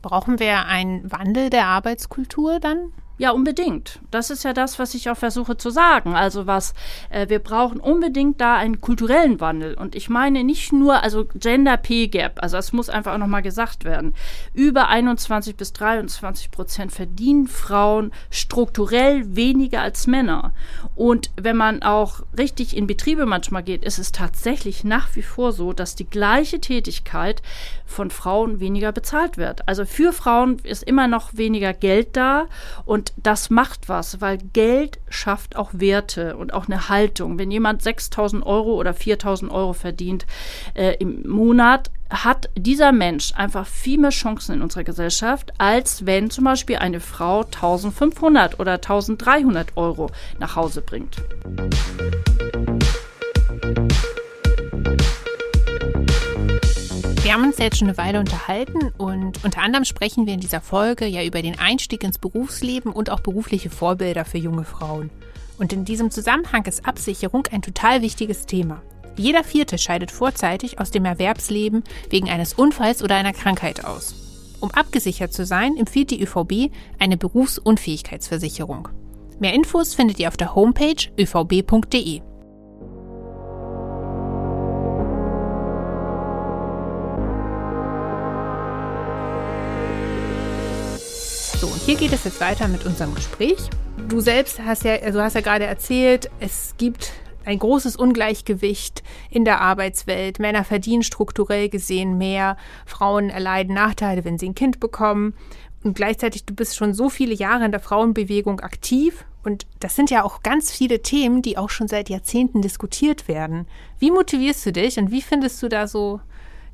Brauchen 0.00 0.38
wir 0.38 0.66
einen 0.66 1.10
Wandel 1.10 1.50
der 1.50 1.66
Arbeitskultur 1.66 2.60
dann? 2.60 2.92
Ja, 3.20 3.32
unbedingt. 3.32 3.98
Das 4.10 4.30
ist 4.30 4.44
ja 4.44 4.54
das, 4.54 4.78
was 4.78 4.94
ich 4.94 5.10
auch 5.10 5.16
versuche 5.16 5.58
zu 5.58 5.68
sagen. 5.68 6.14
Also 6.14 6.46
was, 6.46 6.72
äh, 7.10 7.28
wir 7.28 7.38
brauchen 7.38 7.78
unbedingt 7.78 8.40
da 8.40 8.56
einen 8.56 8.80
kulturellen 8.80 9.40
Wandel. 9.40 9.74
Und 9.74 9.94
ich 9.94 10.08
meine 10.08 10.42
nicht 10.42 10.72
nur, 10.72 11.02
also 11.02 11.26
Gender 11.34 11.76
Pay 11.76 12.08
Gap, 12.08 12.42
also 12.42 12.56
das 12.56 12.72
muss 12.72 12.88
einfach 12.88 13.12
auch 13.12 13.18
nochmal 13.18 13.42
gesagt 13.42 13.84
werden. 13.84 14.14
Über 14.54 14.88
21 14.88 15.54
bis 15.54 15.74
23 15.74 16.50
Prozent 16.50 16.92
verdienen 16.92 17.46
Frauen 17.46 18.10
strukturell 18.30 19.36
weniger 19.36 19.82
als 19.82 20.06
Männer. 20.06 20.54
Und 20.94 21.30
wenn 21.38 21.58
man 21.58 21.82
auch 21.82 22.22
richtig 22.38 22.74
in 22.74 22.86
Betriebe 22.86 23.26
manchmal 23.26 23.62
geht, 23.62 23.84
ist 23.84 23.98
es 23.98 24.12
tatsächlich 24.12 24.82
nach 24.82 25.14
wie 25.14 25.22
vor 25.22 25.52
so, 25.52 25.74
dass 25.74 25.94
die 25.94 26.08
gleiche 26.08 26.58
Tätigkeit 26.58 27.42
von 27.84 28.10
Frauen 28.10 28.60
weniger 28.60 28.92
bezahlt 28.92 29.36
wird. 29.36 29.68
Also 29.68 29.84
für 29.84 30.14
Frauen 30.14 30.58
ist 30.60 30.84
immer 30.84 31.06
noch 31.06 31.34
weniger 31.34 31.74
Geld 31.74 32.16
da 32.16 32.46
und 32.86 33.09
das 33.16 33.50
macht 33.50 33.88
was, 33.88 34.20
weil 34.20 34.38
Geld 34.52 34.98
schafft 35.08 35.56
auch 35.56 35.70
Werte 35.72 36.36
und 36.36 36.52
auch 36.52 36.66
eine 36.66 36.88
Haltung. 36.88 37.38
Wenn 37.38 37.50
jemand 37.50 37.82
6000 37.82 38.44
Euro 38.44 38.74
oder 38.74 38.94
4000 38.94 39.50
Euro 39.50 39.72
verdient 39.72 40.26
äh, 40.74 40.96
im 40.98 41.28
Monat, 41.28 41.90
hat 42.10 42.50
dieser 42.56 42.92
Mensch 42.92 43.32
einfach 43.36 43.66
viel 43.66 43.98
mehr 43.98 44.10
Chancen 44.10 44.56
in 44.56 44.62
unserer 44.62 44.84
Gesellschaft, 44.84 45.52
als 45.58 46.06
wenn 46.06 46.30
zum 46.30 46.44
Beispiel 46.44 46.76
eine 46.76 47.00
Frau 47.00 47.42
1500 47.42 48.58
oder 48.58 48.72
1300 48.74 49.76
Euro 49.76 50.10
nach 50.38 50.56
Hause 50.56 50.82
bringt. 50.82 51.16
Wir 57.22 57.34
haben 57.34 57.44
uns 57.44 57.58
jetzt 57.58 57.76
schon 57.78 57.88
eine 57.88 57.98
Weile 57.98 58.18
unterhalten 58.18 58.92
und 58.96 59.44
unter 59.44 59.60
anderem 59.60 59.84
sprechen 59.84 60.24
wir 60.26 60.32
in 60.32 60.40
dieser 60.40 60.62
Folge 60.62 61.04
ja 61.04 61.22
über 61.22 61.42
den 61.42 61.58
Einstieg 61.58 62.02
ins 62.02 62.18
Berufsleben 62.18 62.90
und 62.92 63.10
auch 63.10 63.20
berufliche 63.20 63.68
Vorbilder 63.68 64.24
für 64.24 64.38
junge 64.38 64.64
Frauen. 64.64 65.10
Und 65.58 65.74
in 65.74 65.84
diesem 65.84 66.10
Zusammenhang 66.10 66.64
ist 66.64 66.86
Absicherung 66.86 67.46
ein 67.52 67.60
total 67.60 68.00
wichtiges 68.00 68.46
Thema. 68.46 68.80
Jeder 69.16 69.44
Vierte 69.44 69.76
scheidet 69.76 70.10
vorzeitig 70.10 70.80
aus 70.80 70.90
dem 70.90 71.04
Erwerbsleben 71.04 71.84
wegen 72.08 72.30
eines 72.30 72.54
Unfalls 72.54 73.02
oder 73.02 73.16
einer 73.16 73.34
Krankheit 73.34 73.84
aus. 73.84 74.14
Um 74.60 74.70
abgesichert 74.70 75.34
zu 75.34 75.44
sein, 75.44 75.76
empfiehlt 75.76 76.10
die 76.10 76.22
ÖVB 76.22 76.72
eine 76.98 77.18
Berufsunfähigkeitsversicherung. 77.18 78.88
Mehr 79.38 79.52
Infos 79.52 79.94
findet 79.94 80.18
ihr 80.18 80.28
auf 80.28 80.38
der 80.38 80.54
Homepage 80.54 81.10
övb.de. 81.18 82.22
hier 91.90 91.98
geht 91.98 92.12
es 92.12 92.22
jetzt 92.22 92.40
weiter 92.40 92.68
mit 92.68 92.86
unserem 92.86 93.16
Gespräch. 93.16 93.58
Du 94.08 94.20
selbst 94.20 94.60
hast 94.60 94.84
ja, 94.84 94.94
also 95.02 95.20
hast 95.20 95.34
ja 95.34 95.40
gerade 95.40 95.64
erzählt, 95.64 96.30
es 96.38 96.76
gibt 96.78 97.10
ein 97.44 97.58
großes 97.58 97.96
Ungleichgewicht 97.96 99.02
in 99.28 99.44
der 99.44 99.60
Arbeitswelt. 99.60 100.38
Männer 100.38 100.62
verdienen 100.62 101.02
strukturell 101.02 101.68
gesehen 101.68 102.16
mehr, 102.16 102.56
Frauen 102.86 103.28
erleiden 103.28 103.74
Nachteile, 103.74 104.24
wenn 104.24 104.38
sie 104.38 104.50
ein 104.50 104.54
Kind 104.54 104.78
bekommen. 104.78 105.34
Und 105.82 105.96
gleichzeitig, 105.96 106.44
du 106.44 106.54
bist 106.54 106.76
schon 106.76 106.94
so 106.94 107.10
viele 107.10 107.34
Jahre 107.34 107.64
in 107.64 107.72
der 107.72 107.80
Frauenbewegung 107.80 108.60
aktiv. 108.60 109.24
Und 109.42 109.66
das 109.80 109.96
sind 109.96 110.12
ja 110.12 110.22
auch 110.22 110.44
ganz 110.44 110.70
viele 110.70 111.02
Themen, 111.02 111.42
die 111.42 111.58
auch 111.58 111.70
schon 111.70 111.88
seit 111.88 112.08
Jahrzehnten 112.08 112.62
diskutiert 112.62 113.26
werden. 113.26 113.66
Wie 113.98 114.12
motivierst 114.12 114.64
du 114.64 114.70
dich 114.70 114.96
und 114.96 115.10
wie 115.10 115.22
findest 115.22 115.60
du 115.60 115.68
da 115.68 115.88
so 115.88 116.20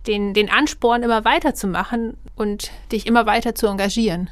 den, 0.07 0.35
den 0.35 0.51
Ansporn, 0.51 1.03
immer 1.03 1.25
weiterzumachen 1.25 2.19
und 2.35 2.71
dich 2.93 3.07
immer 3.07 3.25
weiter 3.25 3.55
zu 3.55 3.67
engagieren? 3.67 4.29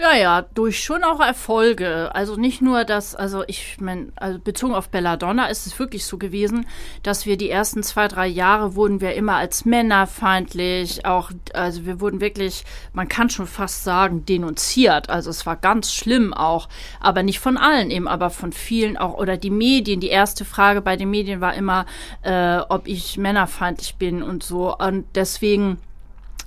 Ja, 0.00 0.14
ja, 0.14 0.42
durch 0.42 0.80
schon 0.84 1.02
auch 1.02 1.18
Erfolge. 1.18 2.14
Also 2.14 2.36
nicht 2.36 2.62
nur 2.62 2.84
das, 2.84 3.16
also 3.16 3.42
ich 3.48 3.78
meine, 3.80 4.12
also 4.14 4.38
bezogen 4.38 4.72
auf 4.72 4.90
Belladonna 4.90 5.46
ist 5.46 5.66
es 5.66 5.76
wirklich 5.76 6.04
so 6.04 6.18
gewesen, 6.18 6.66
dass 7.02 7.26
wir 7.26 7.36
die 7.36 7.50
ersten 7.50 7.82
zwei, 7.82 8.06
drei 8.06 8.28
Jahre 8.28 8.76
wurden 8.76 9.00
wir 9.00 9.14
immer 9.14 9.34
als 9.34 9.64
männerfeindlich, 9.64 11.04
auch, 11.04 11.32
also 11.52 11.84
wir 11.84 12.00
wurden 12.00 12.20
wirklich, 12.20 12.64
man 12.92 13.08
kann 13.08 13.28
schon 13.28 13.48
fast 13.48 13.82
sagen, 13.82 14.24
denunziert. 14.24 15.10
Also 15.10 15.30
es 15.30 15.46
war 15.46 15.56
ganz 15.56 15.92
schlimm 15.92 16.32
auch, 16.32 16.68
aber 17.00 17.24
nicht 17.24 17.40
von 17.40 17.56
allen 17.56 17.90
eben, 17.90 18.06
aber 18.06 18.30
von 18.30 18.52
vielen 18.52 18.96
auch, 18.96 19.14
oder 19.14 19.36
die 19.36 19.50
Medien. 19.50 19.98
Die 19.98 20.10
erste 20.10 20.44
Frage 20.44 20.80
bei 20.80 20.94
den 20.94 21.10
Medien 21.10 21.40
war 21.40 21.54
immer, 21.54 21.86
äh, 22.22 22.58
ob 22.68 22.86
ich 22.86 23.18
männerfeindlich 23.18 23.96
bin 23.96 24.22
und 24.22 24.44
so. 24.44 24.76
Und 24.76 25.06
deswegen 25.16 25.78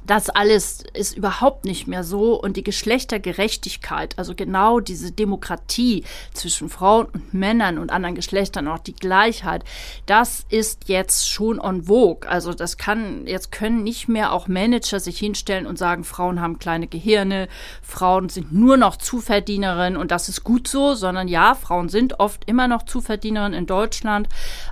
das 0.08 0.30
alles 0.30 0.84
ist 0.94 1.16
überhaupt 1.16 1.66
nicht 1.66 1.88
mehr 1.88 2.04
so 2.04 2.40
und 2.42 2.58
die 2.58 2.64
Geschlechtergerechtigkeit, 2.64 4.18
also 4.18 4.36
genau 4.36 4.80
diese 4.80 5.12
Demokratie 5.12 6.04
zwischen 6.34 6.70
Frauen 6.70 7.08
und 7.08 7.34
Männern 7.34 7.78
und 7.78 7.92
anderen 7.92 8.16
Geschlechtern, 8.16 8.68
auch 8.68 8.80
die 8.80 8.96
Gleichheit, 8.96 9.64
das 10.06 10.46
ist 10.50 10.90
jetzt 10.90 11.30
schon 11.30 11.60
on 11.60 11.84
vogue. 11.84 12.30
Also 12.30 12.54
das 12.54 12.78
kann, 12.78 13.28
jetzt 13.28 13.52
können 13.52 13.84
nicht 13.84 14.08
mehr 14.08 14.34
auch 14.34 14.48
Manager 14.48 15.00
sich 15.00 15.20
hinstellen 15.20 15.68
und 15.68 15.78
sagen, 15.78 16.04
Frauen 16.04 16.42
haben 16.42 16.60
kleine 16.60 16.88
Gehirne, 16.88 17.48
Frauen 17.82 18.30
sind 18.30 18.52
nur 18.52 18.78
noch 18.78 18.98
Zuverdienerinnen 18.98 19.98
und 19.98 20.12
das 20.12 20.30
ist 20.30 20.44
gut 20.44 20.68
so, 20.68 20.96
sondern 20.96 21.28
ja, 21.28 21.56
Frauen 21.56 21.90
sind 21.90 22.20
oft 22.20 22.50
immer 22.50 22.68
noch 22.68 22.84
Zuverdienerinnen 22.84 23.58
in 23.58 23.66
Deutschland, 23.68 24.28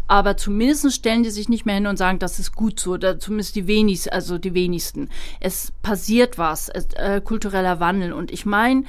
aber 0.07 0.37
zumindest 0.37 0.93
stellen 0.93 1.23
die 1.23 1.29
sich 1.29 1.49
nicht 1.49 1.65
mehr 1.65 1.75
hin 1.75 1.87
und 1.87 1.97
sagen, 1.97 2.19
das 2.19 2.39
ist 2.39 2.55
gut 2.55 2.79
so, 2.79 2.93
oder 2.93 3.19
zumindest 3.19 3.55
die 3.55 3.67
wenigsten, 3.67 4.09
also 4.09 4.37
die 4.37 4.53
wenigsten 4.53 5.09
es 5.39 5.71
passiert 5.81 6.37
was, 6.37 6.69
äh, 6.69 7.21
kultureller 7.23 7.79
Wandel. 7.79 8.13
Und 8.13 8.31
ich 8.31 8.45
meine, 8.45 8.83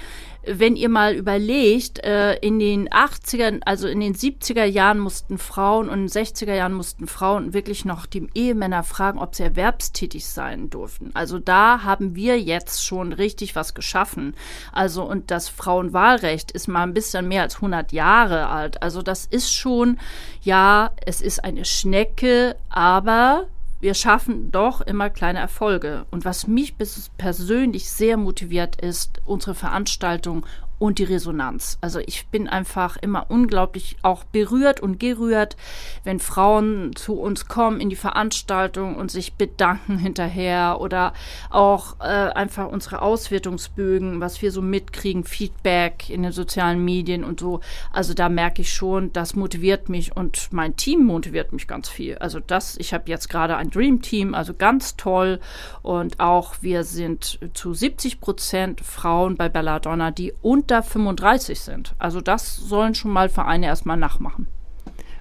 wenn 0.47 0.75
ihr 0.75 0.89
mal 0.89 1.15
überlegt, 1.15 2.03
äh, 2.03 2.35
in 2.37 2.59
den 2.59 2.89
80er, 2.89 3.61
also 3.67 3.89
in 3.89 4.01
den 4.01 4.15
70er 4.15 4.65
Jahren 4.65 4.99
mussten 4.99 5.37
Frauen 5.37 5.89
und 5.89 5.99
in 5.99 6.07
den 6.07 6.09
60er 6.09 6.55
Jahren 6.55 6.73
mussten 6.73 7.07
Frauen 7.07 7.53
wirklich 7.53 7.85
noch 7.85 8.07
die 8.07 8.27
Ehemänner 8.35 8.83
fragen, 8.83 9.19
ob 9.19 9.35
sie 9.35 9.43
erwerbstätig 9.43 10.27
sein 10.27 10.71
durften. 10.71 11.11
Also 11.13 11.39
da 11.39 11.83
haben 11.83 12.15
wir 12.15 12.41
jetzt 12.41 12.85
schon 12.85 13.13
richtig 13.13 13.55
was 13.55 13.75
geschaffen. 13.75 14.35
Also 14.73 15.05
und 15.05 15.31
das 15.31 15.51
Frauenwahlrecht 15.51 16.51
ist 16.53 16.69
mal 16.69 16.85
ein 16.85 16.95
bisschen 16.95 17.29
mehr 17.29 17.43
als 17.43 17.57
100 17.57 17.93
Jahre 17.93 18.49
alt. 18.49 18.83
Also 18.83 19.03
das 19.03 19.27
ist 19.27 19.53
schon, 19.53 19.99
ja, 20.41 20.93
es 21.05 21.21
ist 21.21 21.45
eine 21.45 21.67
Schnecke, 21.67 22.57
aber 22.71 23.47
wir 23.81 23.95
schaffen 23.95 24.51
doch 24.53 24.81
immer 24.81 25.11
kleine 25.11 25.39
Erfolge. 25.39 26.07
Und 26.11 26.25
was 26.25 26.47
mich 26.47 26.77
persönlich 27.17 27.91
sehr 27.91 28.17
motiviert, 28.17 28.81
ist 28.81 29.21
unsere 29.25 29.55
Veranstaltung 29.55 30.47
und 30.81 30.99
die 30.99 31.05
Resonanz. 31.05 31.77
Also 31.83 32.01
ich 32.01 32.27
bin 32.29 32.49
einfach 32.49 32.97
immer 32.97 33.27
unglaublich 33.29 33.97
auch 34.01 34.25
berührt 34.25 34.81
und 34.81 34.99
gerührt, 34.99 35.57
wenn 36.05 36.19
Frauen 36.19 36.97
zu 36.97 37.21
uns 37.21 37.49
kommen 37.49 37.81
in 37.81 37.91
die 37.91 37.97
Veranstaltung 37.97 38.97
und 38.97 39.11
sich 39.11 39.35
bedanken 39.35 39.99
hinterher 39.99 40.79
oder 40.81 41.13
auch 41.51 42.01
äh, 42.01 42.05
einfach 42.05 42.69
unsere 42.69 43.03
Auswertungsbögen, 43.03 44.23
was 44.23 44.41
wir 44.41 44.51
so 44.51 44.63
mitkriegen, 44.63 45.25
Feedback 45.25 46.09
in 46.09 46.23
den 46.23 46.33
sozialen 46.33 46.83
Medien 46.83 47.25
und 47.25 47.41
so. 47.41 47.61
Also 47.93 48.15
da 48.15 48.31
merke 48.31 48.63
ich 48.63 48.73
schon, 48.73 49.13
das 49.13 49.37
motiviert 49.37 49.91
mich 49.91 50.17
und 50.17 50.51
mein 50.51 50.77
Team 50.77 51.05
motiviert 51.05 51.53
mich 51.53 51.69
ganz 51.69 51.91
viel. 51.91 52.17
Also 52.17 52.41
das, 52.41 52.79
ich 52.79 52.95
habe 52.95 53.05
jetzt 53.11 53.29
gerade 53.29 53.59
ein 53.59 53.69
Dream 53.69 54.01
Team, 54.01 54.35
also 54.35 54.55
ganz 54.55 54.97
toll 54.97 55.41
und 55.83 56.21
auch 56.21 56.55
wir 56.63 56.85
sind 56.85 57.39
zu 57.53 57.75
70 57.75 58.23
Prozent 58.23 58.81
Frauen 58.81 59.37
bei 59.37 59.51
Belladonna, 59.51 60.11
die 60.11 60.33
unter 60.41 60.70
unter 60.71 60.83
35 60.85 61.61
sind. 61.61 61.95
Also 61.99 62.21
das 62.21 62.57
sollen 62.57 62.95
schon 62.95 63.11
mal 63.11 63.29
Vereine 63.29 63.67
erstmal 63.67 63.97
nachmachen. 63.97 64.47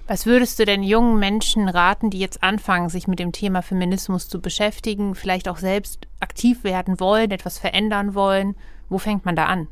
Was 0.06 0.26
würdest 0.26 0.58
du 0.58 0.64
denn 0.64 0.82
jungen 0.82 1.18
Menschen 1.18 1.68
raten, 1.68 2.10
die 2.10 2.20
jetzt 2.20 2.42
anfangen, 2.42 2.88
sich 2.88 3.08
mit 3.08 3.18
dem 3.18 3.32
Thema 3.32 3.62
Feminismus 3.62 4.28
zu 4.28 4.40
beschäftigen, 4.40 5.14
vielleicht 5.14 5.48
auch 5.48 5.58
selbst 5.58 6.06
aktiv 6.20 6.62
werden 6.62 7.00
wollen, 7.00 7.32
etwas 7.32 7.58
verändern 7.58 8.14
wollen? 8.14 8.56
Wo 8.88 8.98
fängt 8.98 9.24
man 9.24 9.36
da 9.36 9.46
an? 9.46 9.66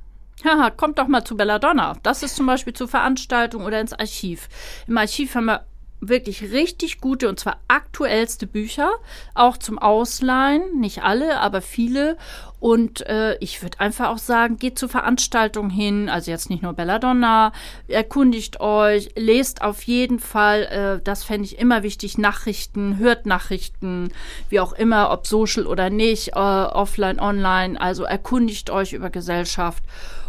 Haha, 0.44 0.70
kommt 0.70 0.98
doch 0.98 1.08
mal 1.08 1.24
zu 1.24 1.36
Belladonna. 1.36 1.96
Das 2.02 2.22
ist 2.22 2.36
zum 2.36 2.46
Beispiel 2.46 2.72
zur 2.72 2.88
Veranstaltung 2.88 3.64
oder 3.64 3.80
ins 3.80 3.92
Archiv. 3.92 4.48
Im 4.86 4.98
Archiv 4.98 5.34
haben 5.34 5.46
wir 5.46 5.64
wirklich 6.00 6.52
richtig 6.52 7.00
gute 7.00 7.28
und 7.28 7.40
zwar 7.40 7.58
aktuellste 7.68 8.46
Bücher, 8.46 8.90
auch 9.34 9.56
zum 9.56 9.78
Ausleihen, 9.78 10.78
nicht 10.78 11.02
alle, 11.02 11.40
aber 11.40 11.61
viele. 11.61 12.16
Und 12.61 13.06
äh, 13.06 13.37
ich 13.38 13.62
würde 13.62 13.78
einfach 13.78 14.08
auch 14.08 14.18
sagen, 14.18 14.56
geht 14.56 14.78
zu 14.78 14.88
Veranstaltungen 14.88 15.70
hin, 15.70 16.08
also 16.08 16.30
jetzt 16.30 16.50
nicht 16.50 16.62
nur 16.62 16.72
Belladonna, 16.72 17.52
erkundigt 17.87 18.61
euch, 18.61 19.11
lest 19.16 19.62
auf 19.62 19.82
jeden 19.82 20.18
Fall, 20.18 20.62
äh, 20.64 21.04
das 21.04 21.22
fände 21.22 21.44
ich 21.44 21.58
immer 21.58 21.84
wichtig, 21.84 22.18
Nachrichten, 22.18 22.98
hört 22.98 23.26
Nachrichten, 23.26 24.12
wie 24.48 24.58
auch 24.58 24.72
immer, 24.72 25.11
ob 25.12 25.26
social 25.26 25.66
oder 25.66 25.88
nicht, 25.88 26.30
äh, 26.30 26.38
offline, 26.38 27.20
online, 27.20 27.80
also 27.80 28.02
erkundigt 28.04 28.70
euch 28.70 28.92
über 28.92 29.11
Gesellschaft. 29.11 29.84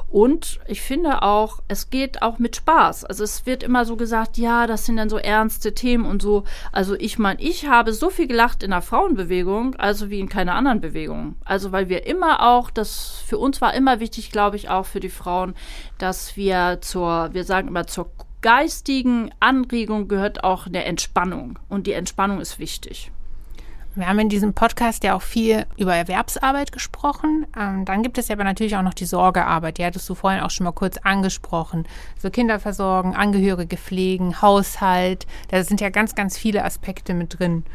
Und 0.10 0.60
ich 0.68 0.82
finde 0.82 1.22
auch, 1.22 1.60
es 1.68 1.92
geht 1.92 2.24
auch 2.24 2.40
mit 2.40 2.56
Spaß. 2.56 3.06
Also 3.06 3.24
es 3.24 3.46
wird 3.46 3.62
immer 3.62 3.86
so 3.86 3.96
gesagt, 3.96 4.38
ja, 4.38 4.66
das 4.66 4.86
sind 4.86 4.98
dann 4.98 5.10
so 5.10 5.18
ernste 5.18 5.76
Themen 5.76 6.06
und 6.06 6.22
so. 6.22 6.46
Also 6.72 6.96
ich 6.96 7.20
meine, 7.20 7.40
ich 7.40 7.68
habe 7.68 7.94
so 7.94 8.10
viel 8.10 8.28
gelacht 8.28 8.64
in 8.64 8.72
der 8.72 8.82
Frauenbewegung, 8.82 9.76
also 9.76 10.10
wie 10.10 10.20
in 10.20 10.28
keiner 10.28 10.56
anderen 10.56 10.82
Bewegung. 10.82 11.36
Also 11.46 11.72
weil 11.72 11.90
wir 11.90 12.08
immer 12.08 12.42
auch, 12.42 12.72
das 12.72 13.24
für 13.28 13.38
uns 13.38 13.62
war 13.62 13.76
immer 13.76 14.00
wichtig, 14.00 14.32
glaube 14.32 14.56
ich, 14.56 14.70
auch 14.70 14.86
für 14.88 15.00
die 15.00 15.10
Frauen, 15.10 15.54
dass 16.00 16.36
wir 16.36 16.80
zur, 16.82 17.30
wir 17.34 17.44
sagen 17.44 17.68
immer 17.68 17.86
zur 17.86 18.12
geistigen 18.42 19.32
Anregung 19.40 20.08
gehört 20.08 20.44
auch 20.44 20.66
eine 20.66 20.86
Entspannung. 20.86 21.60
Und 21.68 21.86
die 21.86 21.94
Entspannung 21.94 22.42
ist 22.42 22.58
wichtig. 22.58 23.12
Wir 23.96 24.08
haben 24.08 24.20
in 24.20 24.30
diesem 24.30 24.54
Podcast 24.54 25.04
ja 25.04 25.16
auch 25.16 25.22
viel 25.22 25.66
über 25.78 25.96
Erwerbsarbeit 25.96 26.72
gesprochen. 26.72 27.48
Ähm, 27.58 27.86
dann 27.86 28.04
gibt 28.04 28.18
es 28.18 28.28
ja 28.28 28.36
aber 28.36 28.44
natürlich 28.44 28.76
auch 28.76 28.84
noch 28.84 28.94
die 28.94 29.06
Sorgearbeit. 29.06 29.78
Die 29.78 29.86
hattest 29.86 30.08
du 30.08 30.16
vorhin 30.16 30.42
auch 30.42 30.52
schon 30.52 30.66
mal 30.66 30.72
kurz 30.72 30.98
angesprochen. 30.98 31.86
So 32.18 32.30
Kinder 32.30 32.60
versorgen, 32.60 33.16
Angehörige 33.16 33.78
pflegen, 33.78 34.42
Haushalt. 34.42 35.26
Da 35.50 35.64
sind 35.64 35.82
ja 35.82 35.90
ganz, 35.90 36.16
ganz 36.16 36.38
viele 36.38 36.64
Aspekte 36.64 37.14
mit 37.14 37.40
drin. 37.40 37.66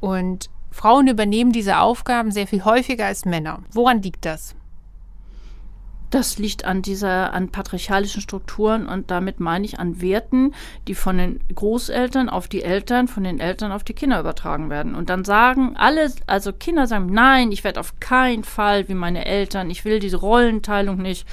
Und 0.00 0.48
Frauen 0.70 1.06
übernehmen 1.06 1.52
diese 1.52 1.78
Aufgaben 1.78 2.30
sehr 2.30 2.46
viel 2.46 2.64
häufiger 2.64 3.06
als 3.06 3.24
Männer. 3.24 3.60
Woran 3.72 4.02
liegt 4.02 4.24
das? 4.24 4.54
Das 6.14 6.38
liegt 6.38 6.64
an 6.64 6.80
dieser, 6.80 7.32
an 7.32 7.48
patriarchalischen 7.48 8.22
Strukturen 8.22 8.86
und 8.86 9.10
damit 9.10 9.40
meine 9.40 9.66
ich 9.66 9.80
an 9.80 10.00
Werten, 10.00 10.54
die 10.86 10.94
von 10.94 11.18
den 11.18 11.40
Großeltern 11.52 12.28
auf 12.28 12.46
die 12.46 12.62
Eltern, 12.62 13.08
von 13.08 13.24
den 13.24 13.40
Eltern 13.40 13.72
auf 13.72 13.82
die 13.82 13.94
Kinder 13.94 14.20
übertragen 14.20 14.70
werden. 14.70 14.94
Und 14.94 15.10
dann 15.10 15.24
sagen 15.24 15.74
alle, 15.76 16.12
also 16.28 16.52
Kinder 16.52 16.86
sagen, 16.86 17.06
nein, 17.06 17.50
ich 17.50 17.64
werde 17.64 17.80
auf 17.80 17.98
keinen 17.98 18.44
Fall 18.44 18.88
wie 18.88 18.94
meine 18.94 19.24
Eltern, 19.24 19.70
ich 19.70 19.84
will 19.84 19.98
diese 19.98 20.18
Rollenteilung 20.18 20.98
nicht. 20.98 21.26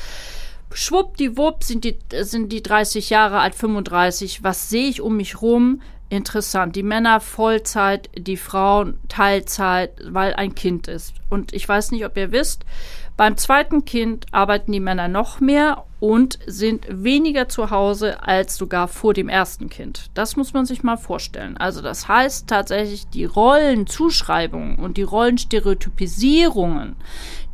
Schwuppdiwupp 0.74 1.64
sind 1.64 1.84
die, 1.84 2.00
sind 2.22 2.52
die 2.52 2.64
30 2.64 3.12
Jahre 3.12 3.38
alt, 3.38 3.54
35. 3.54 4.44
Was 4.44 4.72
sehe 4.72 4.90
ich 4.90 5.00
um 5.00 5.16
mich 5.16 5.44
rum? 5.44 5.84
Interessant. 6.10 6.76
Die 6.76 6.82
Männer 6.82 7.20
Vollzeit, 7.20 8.10
die 8.18 8.36
Frauen 8.36 8.98
Teilzeit, 9.10 9.92
weil 10.10 10.34
ein 10.34 10.56
Kind 10.56 10.88
ist. 10.88 11.14
Und 11.30 11.54
ich 11.54 11.70
weiß 11.70 11.92
nicht, 11.92 12.04
ob 12.04 12.18
ihr 12.18 12.32
wisst, 12.32 12.66
beim 13.18 13.38
zweiten 13.38 13.86
Kind 13.86 14.26
arbeiten 14.32 14.72
die 14.72 14.80
Männer 14.80 15.08
noch 15.08 15.40
mehr 15.40 15.86
und 16.00 16.40
sind 16.48 16.88
weniger 16.90 17.48
zu 17.48 17.70
Hause 17.70 18.24
als 18.24 18.58
sogar 18.58 18.88
vor 18.88 19.14
dem 19.14 19.30
ersten 19.30 19.70
Kind. 19.70 20.10
Das 20.16 20.36
muss 20.36 20.54
man 20.54 20.66
sich 20.66 20.82
mal 20.82 20.98
vorstellen. 20.98 21.58
Also 21.58 21.82
das 21.82 22.08
heißt 22.08 22.48
tatsächlich, 22.48 23.08
die 23.08 23.26
Rollenzuschreibungen 23.26 24.78
und 24.78 24.98
die 24.98 25.04
Rollenstereotypisierungen, 25.04 26.96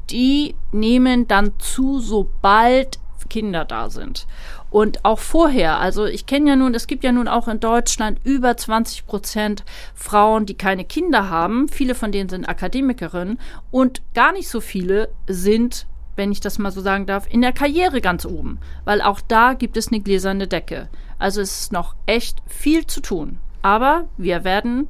die 0.10 0.56
nehmen 0.72 1.28
dann 1.28 1.60
zu, 1.60 2.00
sobald 2.00 3.00
Kinder 3.30 3.66
da 3.66 3.90
sind. 3.90 4.28
Und 4.70 5.06
auch 5.06 5.20
vorher, 5.20 5.80
also 5.80 6.06
ich 6.06 6.26
kenne 6.26 6.50
ja 6.50 6.56
nun, 6.56 6.76
es 6.76 6.88
gibt 6.88 7.04
ja 7.04 7.12
nun 7.12 7.28
auch 7.28 7.48
in 7.48 7.60
Deutschland 7.60 8.20
über 8.24 8.58
20 8.58 9.06
Prozent 9.06 9.64
Frauen, 9.96 10.46
die 10.46 10.56
keine 10.56 10.84
Kinder 10.84 11.30
haben. 11.30 11.70
Viele 11.70 11.96
von 11.96 12.12
denen 12.12 12.30
sind 12.30 12.48
Akademikerinnen 12.48 13.40
und 13.72 14.02
gar 14.14 14.34
nicht 14.34 14.50
so 14.50 14.60
viele 14.62 15.10
sind 15.28 15.88
wenn 16.18 16.32
ich 16.32 16.42
das 16.42 16.58
mal 16.58 16.72
so 16.72 16.82
sagen 16.82 17.06
darf, 17.06 17.28
in 17.30 17.42
der 17.42 17.54
Karriere 17.54 18.02
ganz 18.02 18.26
oben. 18.26 18.60
Weil 18.84 19.02
auch 19.02 19.22
da 19.22 19.54
gibt 19.54 19.78
es 19.78 19.90
eine 19.90 20.02
gläserne 20.02 20.48
Decke. 20.48 20.90
Also 21.20 21.42
es 21.42 21.62
ist 21.62 21.72
noch 21.72 21.96
echt 22.06 22.42
viel 22.48 22.86
zu 22.86 23.02
tun. 23.02 23.40
Aber 23.62 24.10
wir 24.18 24.44
werden 24.44 24.90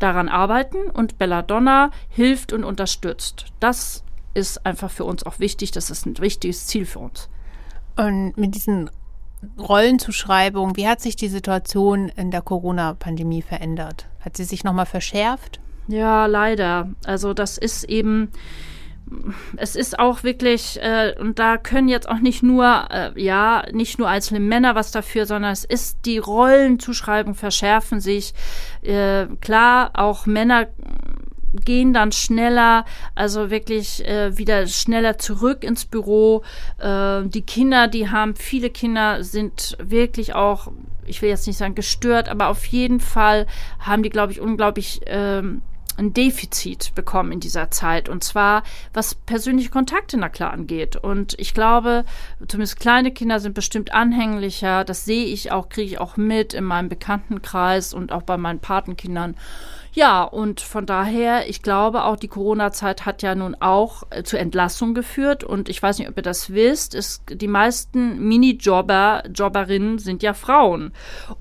daran 0.00 0.28
arbeiten 0.28 0.90
und 0.90 1.16
Belladonna 1.16 1.90
hilft 2.08 2.52
und 2.52 2.64
unterstützt. 2.64 3.46
Das 3.60 4.04
ist 4.34 4.66
einfach 4.66 4.90
für 4.90 5.04
uns 5.04 5.24
auch 5.24 5.38
wichtig. 5.38 5.70
Das 5.70 5.90
ist 5.90 6.06
ein 6.06 6.18
wichtiges 6.18 6.66
Ziel 6.66 6.84
für 6.84 6.98
uns. 6.98 7.28
Und 7.96 8.36
mit 8.36 8.54
diesen 8.56 8.90
Rollenzuschreibungen, 9.58 10.76
wie 10.76 10.88
hat 10.88 11.00
sich 11.00 11.16
die 11.16 11.28
Situation 11.28 12.08
in 12.08 12.30
der 12.30 12.42
Corona-Pandemie 12.42 13.42
verändert? 13.42 14.06
Hat 14.20 14.36
sie 14.36 14.44
sich 14.44 14.64
nochmal 14.64 14.86
verschärft? 14.86 15.60
Ja, 15.88 16.26
leider. 16.26 16.90
Also 17.04 17.34
das 17.34 17.58
ist 17.58 17.84
eben 17.84 18.30
es 19.56 19.76
ist 19.76 19.98
auch 19.98 20.22
wirklich, 20.22 20.80
äh, 20.82 21.14
und 21.18 21.38
da 21.38 21.56
können 21.56 21.88
jetzt 21.88 22.08
auch 22.08 22.18
nicht 22.18 22.42
nur, 22.42 22.88
äh, 22.90 23.10
ja, 23.20 23.64
nicht 23.72 23.98
nur 23.98 24.08
einzelne 24.08 24.40
Männer 24.40 24.74
was 24.74 24.92
dafür, 24.92 25.26
sondern 25.26 25.52
es 25.52 25.64
ist, 25.64 25.98
die 26.06 26.18
Rollenzuschreibungen 26.18 27.34
verschärfen 27.34 28.00
sich. 28.00 28.32
Äh, 28.82 29.26
klar, 29.40 29.90
auch 29.94 30.26
Männer 30.26 30.66
gehen 31.64 31.92
dann 31.92 32.12
schneller, 32.12 32.84
also 33.14 33.50
wirklich 33.50 34.06
äh, 34.06 34.36
wieder 34.36 34.66
schneller 34.66 35.18
zurück 35.18 35.64
ins 35.64 35.84
Büro. 35.84 36.42
Äh, 36.78 37.22
die 37.24 37.42
Kinder, 37.42 37.88
die 37.88 38.10
haben, 38.10 38.34
viele 38.36 38.70
Kinder 38.70 39.22
sind 39.22 39.76
wirklich 39.80 40.34
auch, 40.34 40.72
ich 41.06 41.22
will 41.22 41.28
jetzt 41.28 41.46
nicht 41.46 41.58
sagen 41.58 41.74
gestört, 41.74 42.28
aber 42.28 42.48
auf 42.48 42.64
jeden 42.66 43.00
Fall 43.00 43.46
haben 43.78 44.02
die, 44.02 44.10
glaube 44.10 44.32
ich, 44.32 44.40
unglaublich 44.40 45.00
ähm, 45.06 45.62
ein 45.96 46.12
Defizit 46.12 46.92
bekommen 46.94 47.32
in 47.32 47.40
dieser 47.40 47.70
Zeit. 47.70 48.08
Und 48.08 48.24
zwar, 48.24 48.62
was 48.92 49.14
persönliche 49.14 49.70
Kontakte 49.70 50.16
na 50.16 50.28
klar 50.28 50.52
angeht. 50.52 50.96
Und 50.96 51.38
ich 51.38 51.54
glaube, 51.54 52.04
zumindest 52.48 52.80
kleine 52.80 53.12
Kinder 53.12 53.40
sind 53.40 53.54
bestimmt 53.54 53.92
anhänglicher. 53.92 54.84
Das 54.84 55.04
sehe 55.04 55.26
ich 55.26 55.52
auch, 55.52 55.68
kriege 55.68 55.86
ich 55.86 56.00
auch 56.00 56.16
mit 56.16 56.54
in 56.54 56.64
meinem 56.64 56.88
Bekanntenkreis 56.88 57.94
und 57.94 58.12
auch 58.12 58.22
bei 58.22 58.36
meinen 58.36 58.60
Patenkindern. 58.60 59.36
Ja, 59.94 60.24
und 60.24 60.60
von 60.60 60.86
daher, 60.86 61.48
ich 61.48 61.62
glaube 61.62 62.02
auch, 62.02 62.16
die 62.16 62.26
Corona-Zeit 62.26 63.06
hat 63.06 63.22
ja 63.22 63.36
nun 63.36 63.54
auch 63.60 64.02
äh, 64.10 64.24
zu 64.24 64.36
Entlassung 64.36 64.92
geführt. 64.92 65.44
Und 65.44 65.68
ich 65.68 65.80
weiß 65.80 66.00
nicht, 66.00 66.08
ob 66.08 66.16
ihr 66.16 66.24
das 66.24 66.52
wisst, 66.52 66.96
ist, 66.96 67.22
die 67.30 67.46
meisten 67.46 68.18
Minijobber, 68.18 69.22
Jobberinnen 69.32 70.00
sind 70.00 70.24
ja 70.24 70.34
Frauen. 70.34 70.92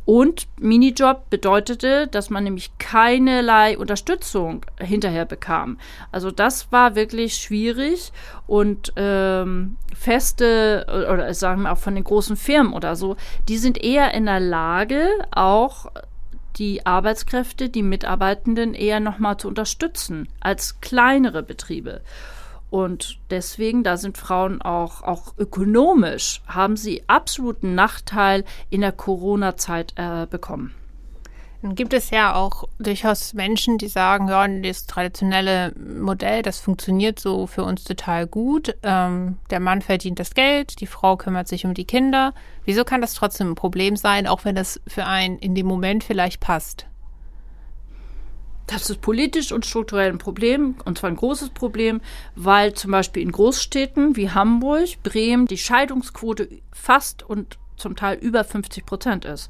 Und 0.06 0.48
Minijob 0.60 1.32
bedeutete, 1.32 2.08
dass 2.08 2.30
man 2.30 2.44
nämlich 2.44 2.78
keinerlei 2.78 3.76
Unterstützung 3.76 4.64
hinterher 4.80 5.26
bekam. 5.26 5.80
Also 6.12 6.30
das 6.30 6.72
war 6.72 6.94
wirklich 6.94 7.34
schwierig 7.34 8.12
und 8.46 8.94
ähm, 8.98 9.78
feste 9.96 10.86
oder 11.12 11.34
sagen 11.34 11.64
wir 11.64 11.72
auch 11.72 11.78
von 11.80 11.96
den 11.96 12.04
großen 12.04 12.36
Firmen 12.36 12.74
oder 12.74 12.96
so, 12.96 13.16
die 13.50 13.58
sind 13.58 13.84
eher 13.84 14.14
in 14.14 14.26
der 14.28 14.40
Lage, 14.40 15.08
auch 15.32 15.88
die 16.58 16.86
Arbeitskräfte, 16.86 17.70
die 17.70 17.84
Mitarbeitenden 17.84 18.74
eher 18.74 19.00
nochmal 19.00 19.38
zu 19.38 19.48
unterstützen 19.48 20.28
als 20.40 20.80
kleinere 20.82 21.44
Betriebe. 21.44 22.02
Und 22.70 23.20
deswegen, 23.30 23.84
da 23.84 23.98
sind 23.98 24.18
Frauen 24.18 24.62
auch, 24.62 25.04
auch 25.04 25.38
ökonomisch, 25.38 26.42
haben 26.48 26.76
sie 26.76 27.04
absoluten 27.08 27.76
Nachteil 27.76 28.46
in 28.72 28.82
der 28.82 28.92
Corona-Zeit 28.92 29.94
äh, 29.96 30.26
bekommen. 30.26 30.74
Dann 31.64 31.76
gibt 31.76 31.94
es 31.94 32.10
ja 32.10 32.36
auch 32.36 32.66
durchaus 32.78 33.34
Menschen, 33.34 33.78
die 33.78 33.88
sagen, 33.88 34.28
ja, 34.28 34.46
das 34.46 34.86
traditionelle 34.86 35.74
Modell, 35.78 36.42
das 36.42 36.60
funktioniert 36.60 37.22
so 37.22 37.48
für 37.48 37.64
uns 37.64 37.86
total 37.86 38.28
gut. 38.28 38.76
Ähm, 38.84 39.38
der 39.50 39.62
Mann 39.62 39.82
verdient 39.82 40.20
das 40.20 40.34
Geld, 40.34 40.82
die 40.82 40.88
Frau 40.88 41.16
kümmert 41.16 41.48
sich 41.48 41.66
um 41.66 41.74
die 41.74 41.86
Kinder. 41.86 42.34
Wieso 42.66 42.84
kann 42.84 43.00
das 43.00 43.14
trotzdem 43.14 43.52
ein 43.52 43.56
Problem 43.56 43.96
sein, 43.96 44.28
auch 44.28 44.44
wenn 44.44 44.56
das 44.56 44.82
für 44.88 45.06
einen 45.06 45.40
in 45.40 45.56
dem 45.56 45.66
Moment 45.66 46.04
vielleicht 46.04 46.42
passt? 46.42 46.86
Das 48.68 48.90
ist 48.90 49.00
politisch 49.00 49.54
und 49.54 49.66
strukturell 49.66 50.12
ein 50.12 50.18
Problem, 50.18 50.76
und 50.84 50.98
zwar 50.98 51.12
ein 51.12 51.16
großes 51.16 51.52
Problem, 51.52 52.02
weil 52.36 52.74
zum 52.74 52.92
Beispiel 52.92 53.24
in 53.24 53.32
Großstädten 53.32 54.18
wie 54.18 54.32
Hamburg, 54.32 55.02
Bremen 55.02 55.46
die 55.46 55.58
Scheidungsquote 55.58 56.50
fast 56.74 57.24
und 57.24 57.58
zum 57.78 57.96
Teil 57.96 58.18
über 58.18 58.44
50 58.44 58.86
Prozent 58.86 59.26
ist. 59.26 59.50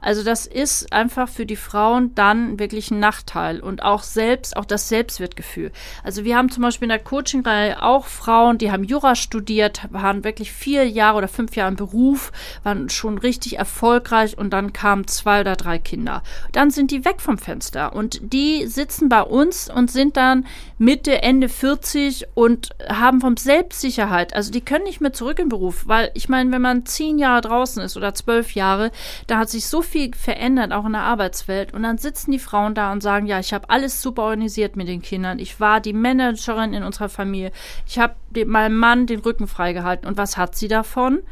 Also 0.00 0.22
das 0.22 0.46
ist 0.46 0.92
einfach 0.92 1.28
für 1.28 1.46
die 1.46 1.56
Frauen 1.56 2.14
dann 2.14 2.58
wirklich 2.58 2.90
ein 2.90 3.00
Nachteil 3.00 3.60
und 3.60 3.82
auch 3.82 4.02
selbst, 4.02 4.56
auch 4.56 4.64
das 4.64 4.88
Selbstwertgefühl. 4.88 5.72
Also 6.04 6.24
wir 6.24 6.36
haben 6.36 6.50
zum 6.50 6.62
Beispiel 6.62 6.86
in 6.86 6.90
der 6.90 6.98
Coaching-Reihe 6.98 7.82
auch 7.82 8.06
Frauen, 8.06 8.58
die 8.58 8.70
haben 8.70 8.84
Jura 8.84 9.14
studiert, 9.14 9.82
waren 9.90 10.24
wirklich 10.24 10.52
vier 10.52 10.88
Jahre 10.88 11.18
oder 11.18 11.28
fünf 11.28 11.56
Jahre 11.56 11.70
im 11.70 11.76
Beruf, 11.76 12.32
waren 12.62 12.88
schon 12.88 13.18
richtig 13.18 13.58
erfolgreich 13.58 14.38
und 14.38 14.50
dann 14.50 14.72
kamen 14.72 15.06
zwei 15.06 15.40
oder 15.40 15.56
drei 15.56 15.78
Kinder. 15.78 16.22
Dann 16.52 16.70
sind 16.70 16.90
die 16.90 17.04
weg 17.04 17.20
vom 17.20 17.38
Fenster 17.38 17.94
und 17.94 18.20
die 18.22 18.66
sitzen 18.66 19.08
bei 19.08 19.22
uns 19.22 19.70
und 19.70 19.90
sind 19.90 20.16
dann 20.16 20.46
Mitte, 20.78 21.22
Ende 21.22 21.48
40 21.48 22.26
und 22.34 22.70
haben 22.88 23.20
vom 23.20 23.36
Selbstsicherheit, 23.36 24.34
also 24.34 24.50
die 24.50 24.60
können 24.60 24.84
nicht 24.84 25.00
mehr 25.00 25.12
zurück 25.12 25.38
im 25.38 25.48
Beruf, 25.48 25.84
weil 25.86 26.10
ich 26.14 26.28
meine, 26.28 26.50
wenn 26.52 26.62
man 26.62 26.86
zehn 26.86 27.18
Jahre 27.18 27.40
draußen 27.40 27.61
draußen 27.62 27.82
ist 27.82 27.96
oder 27.96 28.14
zwölf 28.14 28.54
Jahre, 28.54 28.90
da 29.26 29.38
hat 29.38 29.50
sich 29.50 29.66
so 29.66 29.82
viel 29.82 30.14
verändert, 30.14 30.72
auch 30.72 30.84
in 30.84 30.92
der 30.92 31.02
Arbeitswelt. 31.02 31.72
Und 31.72 31.82
dann 31.82 31.98
sitzen 31.98 32.32
die 32.32 32.38
Frauen 32.38 32.74
da 32.74 32.92
und 32.92 33.02
sagen, 33.02 33.26
ja, 33.26 33.38
ich 33.38 33.52
habe 33.52 33.70
alles 33.70 34.02
super 34.02 34.22
organisiert 34.22 34.76
mit 34.76 34.88
den 34.88 35.02
Kindern. 35.02 35.38
Ich 35.38 35.60
war 35.60 35.80
die 35.80 35.92
Managerin 35.92 36.74
in 36.74 36.82
unserer 36.82 37.08
Familie. 37.08 37.52
Ich 37.86 37.98
habe 37.98 38.14
meinem 38.46 38.76
Mann 38.76 39.06
den 39.06 39.20
Rücken 39.20 39.46
freigehalten. 39.46 40.08
Und 40.08 40.16
was 40.16 40.36
hat 40.36 40.56
sie 40.56 40.68
davon? 40.68 41.22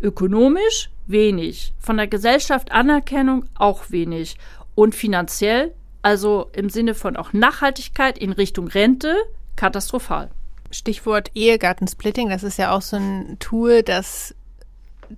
Ökonomisch 0.00 0.90
wenig. 1.06 1.72
Von 1.78 1.96
der 1.96 2.06
Gesellschaft 2.06 2.72
Anerkennung 2.72 3.44
auch 3.54 3.90
wenig. 3.90 4.36
Und 4.74 4.94
finanziell, 4.94 5.74
also 6.02 6.50
im 6.52 6.70
Sinne 6.70 6.94
von 6.94 7.16
auch 7.16 7.32
Nachhaltigkeit 7.32 8.18
in 8.18 8.32
Richtung 8.32 8.68
Rente, 8.68 9.14
katastrophal. 9.56 10.30
Stichwort 10.70 11.30
Ehegattensplitting, 11.34 12.28
das 12.28 12.42
ist 12.42 12.58
ja 12.58 12.72
auch 12.72 12.82
so 12.82 12.96
ein 12.96 13.38
Tool, 13.40 13.82
das 13.82 14.34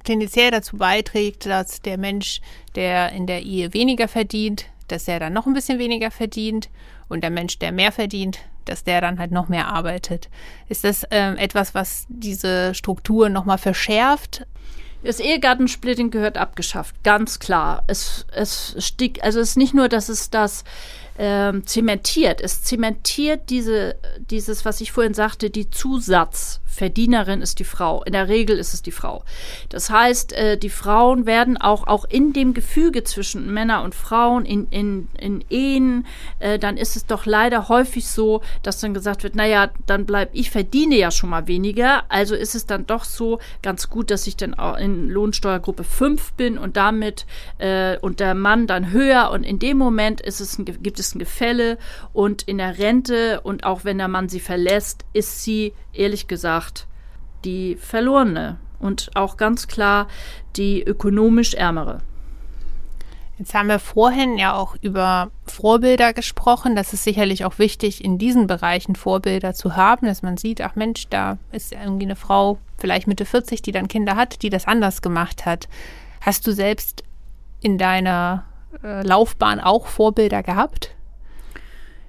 tendenziell 0.05 0.50
dazu 0.50 0.76
beiträgt, 0.76 1.46
dass 1.46 1.83
der 1.83 1.98
Mensch, 1.98 2.40
der 2.74 3.12
in 3.12 3.26
der 3.26 3.42
Ehe 3.42 3.72
weniger 3.74 4.09
verdient, 4.09 4.66
dass 4.88 5.09
er 5.09 5.20
dann 5.20 5.33
noch 5.33 5.46
ein 5.46 5.55
bisschen 5.55 5.79
weniger 5.79 6.11
verdient 6.11 6.68
und 7.09 7.22
der 7.22 7.31
Mensch, 7.31 7.59
der 7.59 7.72
mehr 7.72 7.92
verdient, 7.92 8.38
dass 8.64 8.85
der 8.85 9.00
dann 9.00 9.18
halt 9.18 9.33
noch 9.33 9.48
mehr 9.48 9.68
arbeitet. 9.68 10.29
Ist 10.68 10.85
das 10.85 11.05
ähm, 11.11 11.37
etwas, 11.37 11.74
was 11.74 12.07
diese 12.09 12.74
Struktur 12.74 13.29
nochmal 13.29 13.59
verschärft? 13.59 14.46
Das 15.03 15.18
Ehegattensplitting 15.18 16.11
gehört 16.11 16.37
abgeschafft, 16.37 17.03
ganz 17.03 17.38
klar. 17.38 17.85
Es, 17.87 18.26
es 18.33 18.76
stieg, 18.79 19.22
also 19.22 19.40
es 19.40 19.50
ist 19.50 19.57
nicht 19.57 19.72
nur, 19.72 19.88
dass 19.88 20.11
es 20.11 20.29
das 20.29 20.62
ähm, 21.18 21.66
zementiert. 21.66 22.40
Es 22.40 22.62
zementiert 22.62 23.48
diese, 23.48 23.96
dieses, 24.31 24.64
was 24.64 24.81
ich 24.81 24.92
vorhin 24.92 25.14
sagte, 25.14 25.48
die 25.50 25.70
Zusatzverdienerin 26.70 27.42
ist 27.42 27.59
die 27.59 27.64
Frau. 27.64 28.02
In 28.04 28.12
der 28.12 28.28
Regel 28.28 28.59
ist 28.59 28.74
es 28.74 28.83
die 28.83 28.90
Frau. 28.90 29.24
Das 29.68 29.90
heißt, 29.90 30.33
äh, 30.33 30.56
die 30.56 30.70
Frauen 30.70 31.26
werden 31.26 31.56
auch, 31.56 31.87
auch 31.87 32.04
in 32.04 32.33
dem 32.33 32.54
Gefüge 32.54 33.04
zwischen 33.04 33.52
Männer 33.52 33.83
und 33.83 33.94
Frauen, 33.94 34.44
in, 34.46 34.66
in, 34.70 35.09
in 35.18 35.44
Ehen, 35.50 36.06
äh, 36.38 36.59
dann 36.59 36.76
ist 36.76 36.96
es 36.96 37.06
doch 37.06 37.26
leider 37.26 37.68
häufig 37.68 38.06
so, 38.06 38.40
dass 38.62 38.80
dann 38.80 38.94
gesagt 38.94 39.22
wird, 39.22 39.35
naja, 39.35 39.70
dann 39.87 40.06
bleib 40.06 40.30
ich 40.33 40.50
verdiene 40.50 40.96
ja 40.96 41.11
schon 41.11 41.30
mal 41.30 41.46
weniger. 41.46 42.04
Also 42.09 42.35
ist 42.35 42.54
es 42.54 42.66
dann 42.66 42.87
doch 42.87 43.04
so 43.04 43.40
ganz 43.62 43.90
gut, 43.90 44.11
dass 44.11 44.26
ich 44.26 44.37
dann 44.37 44.54
auch 44.54 44.76
in 44.76 45.09
Lohnsteuergruppe 45.09 45.85
5 45.85 46.33
bin 46.33 46.59
und 46.59 46.76
damit 46.76 47.26
äh, 47.59 47.98
und 47.98 48.20
der 48.20 48.35
Mann 48.35 48.66
dann 48.66 48.90
höher 48.90 49.30
und 49.33 49.42
in 49.42 49.59
dem 49.59 49.76
Moment 49.76 50.20
ist 50.20 50.40
es 50.40 50.59
ein, 50.59 50.64
gibt 50.64 50.98
es 50.98 51.14
ein 51.14 51.18
Gefälle 51.18 51.78
und 52.12 52.42
in 52.42 52.59
der 52.59 52.78
Rente 52.78 53.40
und 53.40 53.64
auch 53.64 53.85
wenn 53.85 53.98
der 53.98 54.09
Mann 54.09 54.28
sie 54.28 54.40
verlässt, 54.40 55.04
ist 55.12 55.42
sie 55.42 55.74
ehrlich 55.92 56.28
gesagt 56.28 56.69
die 57.44 57.76
Verlorene 57.76 58.59
und 58.79 59.11
auch 59.14 59.37
ganz 59.37 59.68
klar 59.68 60.09
die 60.57 60.83
ökonomisch 60.83 61.55
Ärmere. 61.55 62.00
Jetzt 63.40 63.55
haben 63.55 63.68
wir 63.68 63.79
vorhin 63.79 64.37
ja 64.37 64.55
auch 64.55 64.76
über 64.83 65.31
Vorbilder 65.46 66.12
gesprochen. 66.12 66.76
Das 66.76 66.92
ist 66.92 67.05
sicherlich 67.05 67.46
auch 67.46 67.59
wichtig, 67.59 68.05
in 68.05 68.18
diesen 68.18 68.46
Bereichen 68.46 68.96
Vorbilder 68.96 69.55
zu 69.55 69.76
haben, 69.76 70.07
dass 70.07 70.20
man 70.20 70.37
sieht, 70.37 70.61
ach 70.61 70.76
Mensch, 70.76 71.09
da 71.09 71.38
ist 71.50 71.72
irgendwie 71.72 72.05
eine 72.05 72.16
Frau, 72.16 72.59
vielleicht 72.76 73.07
Mitte 73.07 73.24
40, 73.24 73.62
die 73.62 73.72
dann 73.72 73.88
Kinder 73.88 74.14
hat, 74.14 74.42
die 74.42 74.50
das 74.50 74.66
anders 74.66 75.00
gemacht 75.00 75.46
hat. 75.46 75.68
Hast 76.20 76.46
du 76.46 76.53
selbst 76.53 77.03
in 77.62 77.79
deiner 77.79 78.44
äh, 78.85 79.07
Laufbahn 79.07 79.59
auch 79.59 79.87
Vorbilder 79.87 80.42
gehabt? 80.42 80.94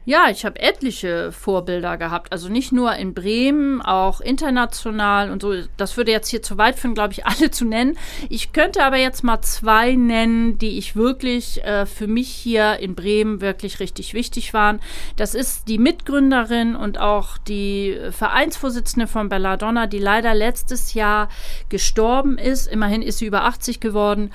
Ja, 0.03 0.29
ich 0.31 0.45
habe 0.45 0.59
etliche 0.59 1.31
Vorbilder 1.31 1.95
gehabt. 1.95 2.31
Also 2.31 2.49
nicht 2.49 2.71
nur 2.71 2.95
in 2.95 3.13
Bremen, 3.13 3.83
auch 3.83 4.19
international 4.19 5.29
und 5.29 5.43
so. 5.43 5.53
Das 5.77 5.95
würde 5.95 6.11
jetzt 6.11 6.29
hier 6.29 6.41
zu 6.41 6.57
weit 6.57 6.79
führen, 6.79 6.95
glaube 6.95 7.13
ich, 7.13 7.25
alle 7.27 7.51
zu 7.51 7.65
nennen. 7.65 7.97
Ich 8.27 8.51
könnte 8.51 8.83
aber 8.83 8.97
jetzt 8.97 9.23
mal 9.23 9.41
zwei 9.41 9.93
nennen, 9.93 10.57
die 10.57 10.79
ich 10.79 10.95
wirklich 10.95 11.63
äh, 11.63 11.85
für 11.85 12.07
mich 12.07 12.29
hier 12.29 12.79
in 12.79 12.95
Bremen 12.95 13.41
wirklich 13.41 13.79
richtig 13.79 14.15
wichtig 14.15 14.55
waren. 14.55 14.79
Das 15.17 15.35
ist 15.35 15.67
die 15.67 15.77
Mitgründerin 15.77 16.75
und 16.75 16.99
auch 16.99 17.37
die 17.37 17.95
Vereinsvorsitzende 18.09 19.05
von 19.05 19.29
Belladonna, 19.29 19.85
die 19.85 19.99
leider 19.99 20.33
letztes 20.33 20.95
Jahr 20.95 21.29
gestorben 21.69 22.39
ist. 22.39 22.65
Immerhin 22.65 23.03
ist 23.03 23.19
sie 23.19 23.27
über 23.27 23.43
80 23.43 23.79
geworden. 23.79 24.31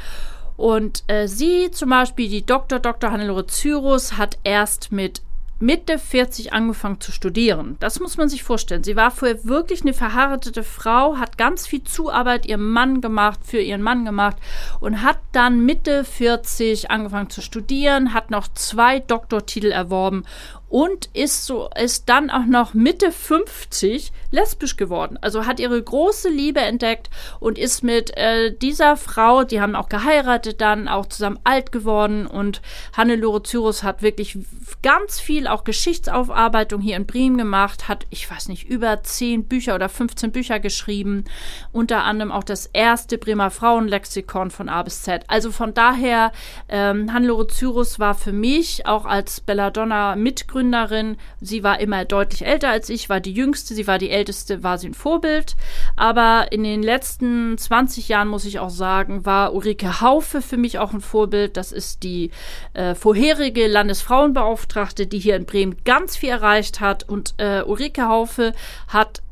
Und 0.56 1.04
äh, 1.08 1.26
sie 1.26 1.70
zum 1.70 1.90
Beispiel, 1.90 2.28
die 2.28 2.46
Dr. 2.46 2.78
Dr. 2.78 3.10
Hannelore 3.10 3.46
Cyrus, 3.46 4.16
hat 4.16 4.38
erst 4.42 4.90
mit 4.90 5.20
Mitte 5.58 5.98
40 5.98 6.52
angefangen 6.52 7.00
zu 7.00 7.12
studieren. 7.12 7.76
Das 7.80 7.98
muss 7.98 8.18
man 8.18 8.28
sich 8.28 8.42
vorstellen. 8.42 8.84
Sie 8.84 8.94
war 8.94 9.10
vorher 9.10 9.44
wirklich 9.44 9.82
eine 9.82 9.94
verheiratete 9.94 10.62
Frau, 10.62 11.16
hat 11.16 11.38
ganz 11.38 11.66
viel 11.66 11.82
Zuarbeit 11.82 12.44
ihrem 12.44 12.70
Mann 12.72 13.00
gemacht, 13.00 13.40
für 13.42 13.60
ihren 13.60 13.80
Mann 13.80 14.04
gemacht 14.04 14.36
und 14.80 15.02
hat 15.02 15.18
dann 15.32 15.64
Mitte 15.64 16.04
40 16.04 16.90
angefangen 16.90 17.30
zu 17.30 17.40
studieren, 17.40 18.12
hat 18.12 18.30
noch 18.30 18.48
zwei 18.48 19.00
Doktortitel 19.00 19.70
erworben 19.70 20.24
und 20.68 21.08
ist 21.14 21.46
so 21.46 21.70
ist 21.80 22.08
dann 22.08 22.30
auch 22.30 22.44
noch 22.44 22.74
Mitte 22.74 23.12
50 23.12 24.12
lesbisch 24.30 24.76
geworden. 24.76 25.18
Also 25.20 25.46
hat 25.46 25.60
ihre 25.60 25.80
große 25.80 26.28
Liebe 26.28 26.60
entdeckt 26.60 27.08
und 27.40 27.58
ist 27.58 27.82
mit 27.82 28.16
äh, 28.16 28.54
dieser 28.54 28.96
Frau, 28.96 29.44
die 29.44 29.60
haben 29.60 29.76
auch 29.76 29.88
geheiratet, 29.88 30.60
dann 30.60 30.88
auch 30.88 31.06
zusammen 31.06 31.38
alt 31.44 31.72
geworden 31.72 32.26
und 32.26 32.60
Hannelore 32.96 33.42
Cyrus 33.42 33.82
hat 33.82 34.02
wirklich 34.02 34.38
ganz 34.82 35.20
viel 35.20 35.46
auch 35.46 35.64
Geschichtsaufarbeitung 35.64 36.80
hier 36.80 36.96
in 36.96 37.06
Bremen 37.06 37.38
gemacht, 37.38 37.88
hat 37.88 38.06
ich 38.10 38.30
weiß 38.30 38.48
nicht 38.48 38.68
über 38.68 39.02
10 39.02 39.44
Bücher 39.44 39.76
oder 39.76 39.88
15 39.88 40.32
Bücher 40.32 40.58
geschrieben, 40.58 41.24
unter 41.72 42.04
anderem 42.04 42.32
auch 42.32 42.44
das 42.44 42.66
erste 42.66 43.18
Bremer 43.18 43.50
Frauenlexikon 43.50 44.50
von 44.50 44.68
A 44.68 44.82
bis 44.82 45.02
Z. 45.02 45.24
Also 45.28 45.52
von 45.52 45.74
daher 45.74 46.32
ähm, 46.68 47.12
Hannelore 47.12 47.46
Cyrus 47.46 47.98
war 48.00 48.14
für 48.14 48.32
mich 48.32 48.86
auch 48.86 49.04
als 49.04 49.40
Belladonna 49.40 50.16
Mitgründerin 50.16 50.55
Mitgründerin. 50.56 51.16
Sie 51.40 51.62
war 51.62 51.80
immer 51.80 52.04
deutlich 52.04 52.44
älter 52.44 52.70
als 52.70 52.88
ich, 52.88 53.08
war 53.08 53.20
die 53.20 53.32
jüngste, 53.32 53.74
sie 53.74 53.86
war 53.86 53.98
die 53.98 54.10
älteste, 54.10 54.62
war 54.62 54.78
sie 54.78 54.88
ein 54.88 54.94
Vorbild. 54.94 55.56
Aber 55.96 56.48
in 56.50 56.64
den 56.64 56.82
letzten 56.82 57.58
20 57.58 58.08
Jahren, 58.08 58.28
muss 58.28 58.44
ich 58.44 58.58
auch 58.58 58.70
sagen, 58.70 59.26
war 59.26 59.54
Ulrike 59.54 60.00
Haufe 60.00 60.42
für 60.42 60.56
mich 60.56 60.78
auch 60.78 60.92
ein 60.92 61.00
Vorbild. 61.00 61.56
Das 61.56 61.72
ist 61.72 62.02
die 62.02 62.30
äh, 62.74 62.94
vorherige 62.94 63.66
Landesfrauenbeauftragte, 63.66 65.06
die 65.06 65.18
hier 65.18 65.36
in 65.36 65.44
Bremen 65.44 65.76
ganz 65.84 66.16
viel 66.16 66.30
erreicht 66.30 66.80
hat. 66.80 67.08
Und 67.08 67.34
äh, 67.38 67.62
Ulrike 67.62 68.08
Haufe 68.08 68.52
hat 68.88 69.22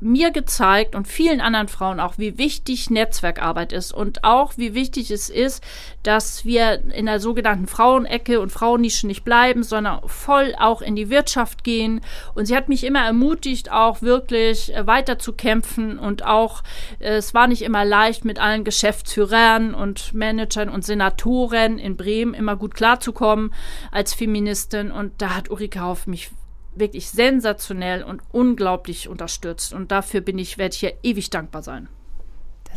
mir 0.00 0.30
gezeigt 0.30 0.94
und 0.94 1.08
vielen 1.08 1.40
anderen 1.40 1.68
Frauen 1.68 2.00
auch, 2.00 2.18
wie 2.18 2.36
wichtig 2.36 2.90
Netzwerkarbeit 2.90 3.72
ist 3.72 3.92
und 3.92 4.24
auch 4.24 4.52
wie 4.56 4.74
wichtig 4.74 5.10
es 5.10 5.30
ist, 5.30 5.62
dass 6.02 6.44
wir 6.44 6.82
in 6.92 7.06
der 7.06 7.18
sogenannten 7.18 7.66
Frauenecke 7.66 8.40
und 8.40 8.52
Frauennische 8.52 9.06
nicht 9.06 9.24
bleiben, 9.24 9.62
sondern 9.62 10.00
voll 10.06 10.54
auch 10.58 10.82
in 10.82 10.96
die 10.96 11.08
Wirtschaft 11.08 11.64
gehen. 11.64 12.02
Und 12.34 12.46
sie 12.46 12.56
hat 12.56 12.68
mich 12.68 12.84
immer 12.84 13.04
ermutigt, 13.04 13.70
auch 13.70 14.02
wirklich 14.02 14.74
äh, 14.74 14.86
weiter 14.86 15.18
zu 15.18 15.32
kämpfen 15.32 15.98
und 15.98 16.24
auch, 16.24 16.62
äh, 16.98 17.16
es 17.16 17.32
war 17.32 17.46
nicht 17.46 17.62
immer 17.62 17.84
leicht, 17.84 18.24
mit 18.24 18.38
allen 18.38 18.64
Geschäftsführern 18.64 19.74
und 19.74 20.12
Managern 20.12 20.68
und 20.68 20.84
Senatoren 20.84 21.78
in 21.78 21.96
Bremen 21.96 22.34
immer 22.34 22.56
gut 22.56 22.74
klarzukommen 22.74 23.54
als 23.90 24.12
Feministin. 24.12 24.90
Und 24.90 25.22
da 25.22 25.34
hat 25.34 25.50
Ulrike 25.50 25.80
Hauf 25.80 26.06
mich 26.06 26.30
wirklich 26.78 27.10
sensationell 27.10 28.02
und 28.02 28.22
unglaublich 28.32 29.08
unterstützt. 29.08 29.72
Und 29.72 29.90
dafür 29.90 30.20
bin 30.20 30.38
ich, 30.38 30.58
werde 30.58 30.74
ich 30.74 30.80
hier 30.80 30.94
ewig 31.02 31.30
dankbar 31.30 31.62
sein. 31.62 31.88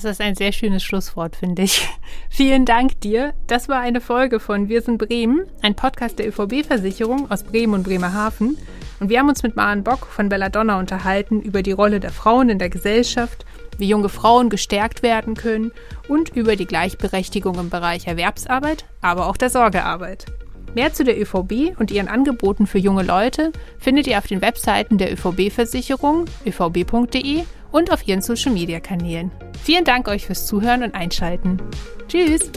Das 0.02 0.06
ist 0.06 0.22
ein 0.22 0.36
sehr 0.36 0.54
schönes 0.54 0.82
Schlusswort, 0.82 1.36
finde 1.36 1.64
ich. 1.64 1.86
Vielen 2.30 2.66
Dank 2.66 3.02
dir. 3.02 3.34
Das 3.48 3.68
war 3.68 3.82
eine 3.82 4.00
Folge 4.00 4.40
von 4.40 4.70
Wir 4.70 4.82
sind 4.82 4.98
Bremen, 4.98 5.46
ein 5.62 5.76
Podcast 5.76 6.20
der 6.20 6.30
ÖVB-Versicherung 6.30 7.30
aus 7.30 7.44
Bremen 7.44 7.74
und 7.74 7.84
Bremerhaven. 7.84 8.58
Und 9.02 9.10
wir 9.10 9.20
haben 9.20 9.30
uns 9.30 9.44
mit 9.44 9.58
Maren 9.58 9.84
Bock 9.84 10.06
von 10.06 10.30
Belladonna 10.30 10.80
unterhalten 10.80 11.42
über 11.42 11.64
die 11.64 11.74
Rolle 11.74 12.00
der 12.00 12.12
Frauen 12.12 12.50
in 12.50 12.60
der 12.60 12.70
Gesellschaft, 12.70 13.46
wie 13.78 13.88
junge 13.88 14.10
Frauen 14.10 14.50
gestärkt 14.50 15.04
werden 15.04 15.36
können 15.36 15.72
und 16.08 16.30
über 16.30 16.56
die 16.56 16.66
Gleichberechtigung 16.66 17.60
im 17.60 17.70
Bereich 17.70 18.08
Erwerbsarbeit, 18.08 18.86
aber 19.02 19.28
auch 19.28 19.38
der 19.38 19.50
Sorgearbeit. 19.50 20.26
Mehr 20.76 20.94
zu 20.94 21.04
der 21.04 21.20
ÖVB 21.20 21.80
und 21.80 21.92
ihren 21.92 22.08
Angeboten 22.08 22.68
für 22.68 22.78
junge 22.78 23.04
Leute 23.04 23.52
findet 23.78 24.08
ihr 24.08 24.18
auf 24.18 24.28
den 24.28 24.42
Webseiten 24.42 24.98
der 24.98 25.12
ÖVB-Versicherung, 25.14 26.26
övb.de 26.46 27.44
und 27.72 27.92
auf 27.92 28.08
ihren 28.08 28.22
Social-Media-Kanälen. 28.22 29.32
Vielen 29.64 29.84
Dank 29.84 30.08
euch 30.08 30.26
fürs 30.26 30.46
Zuhören 30.46 30.84
und 30.84 30.96
Einschalten. 30.96 31.62
Tschüss! 32.08 32.52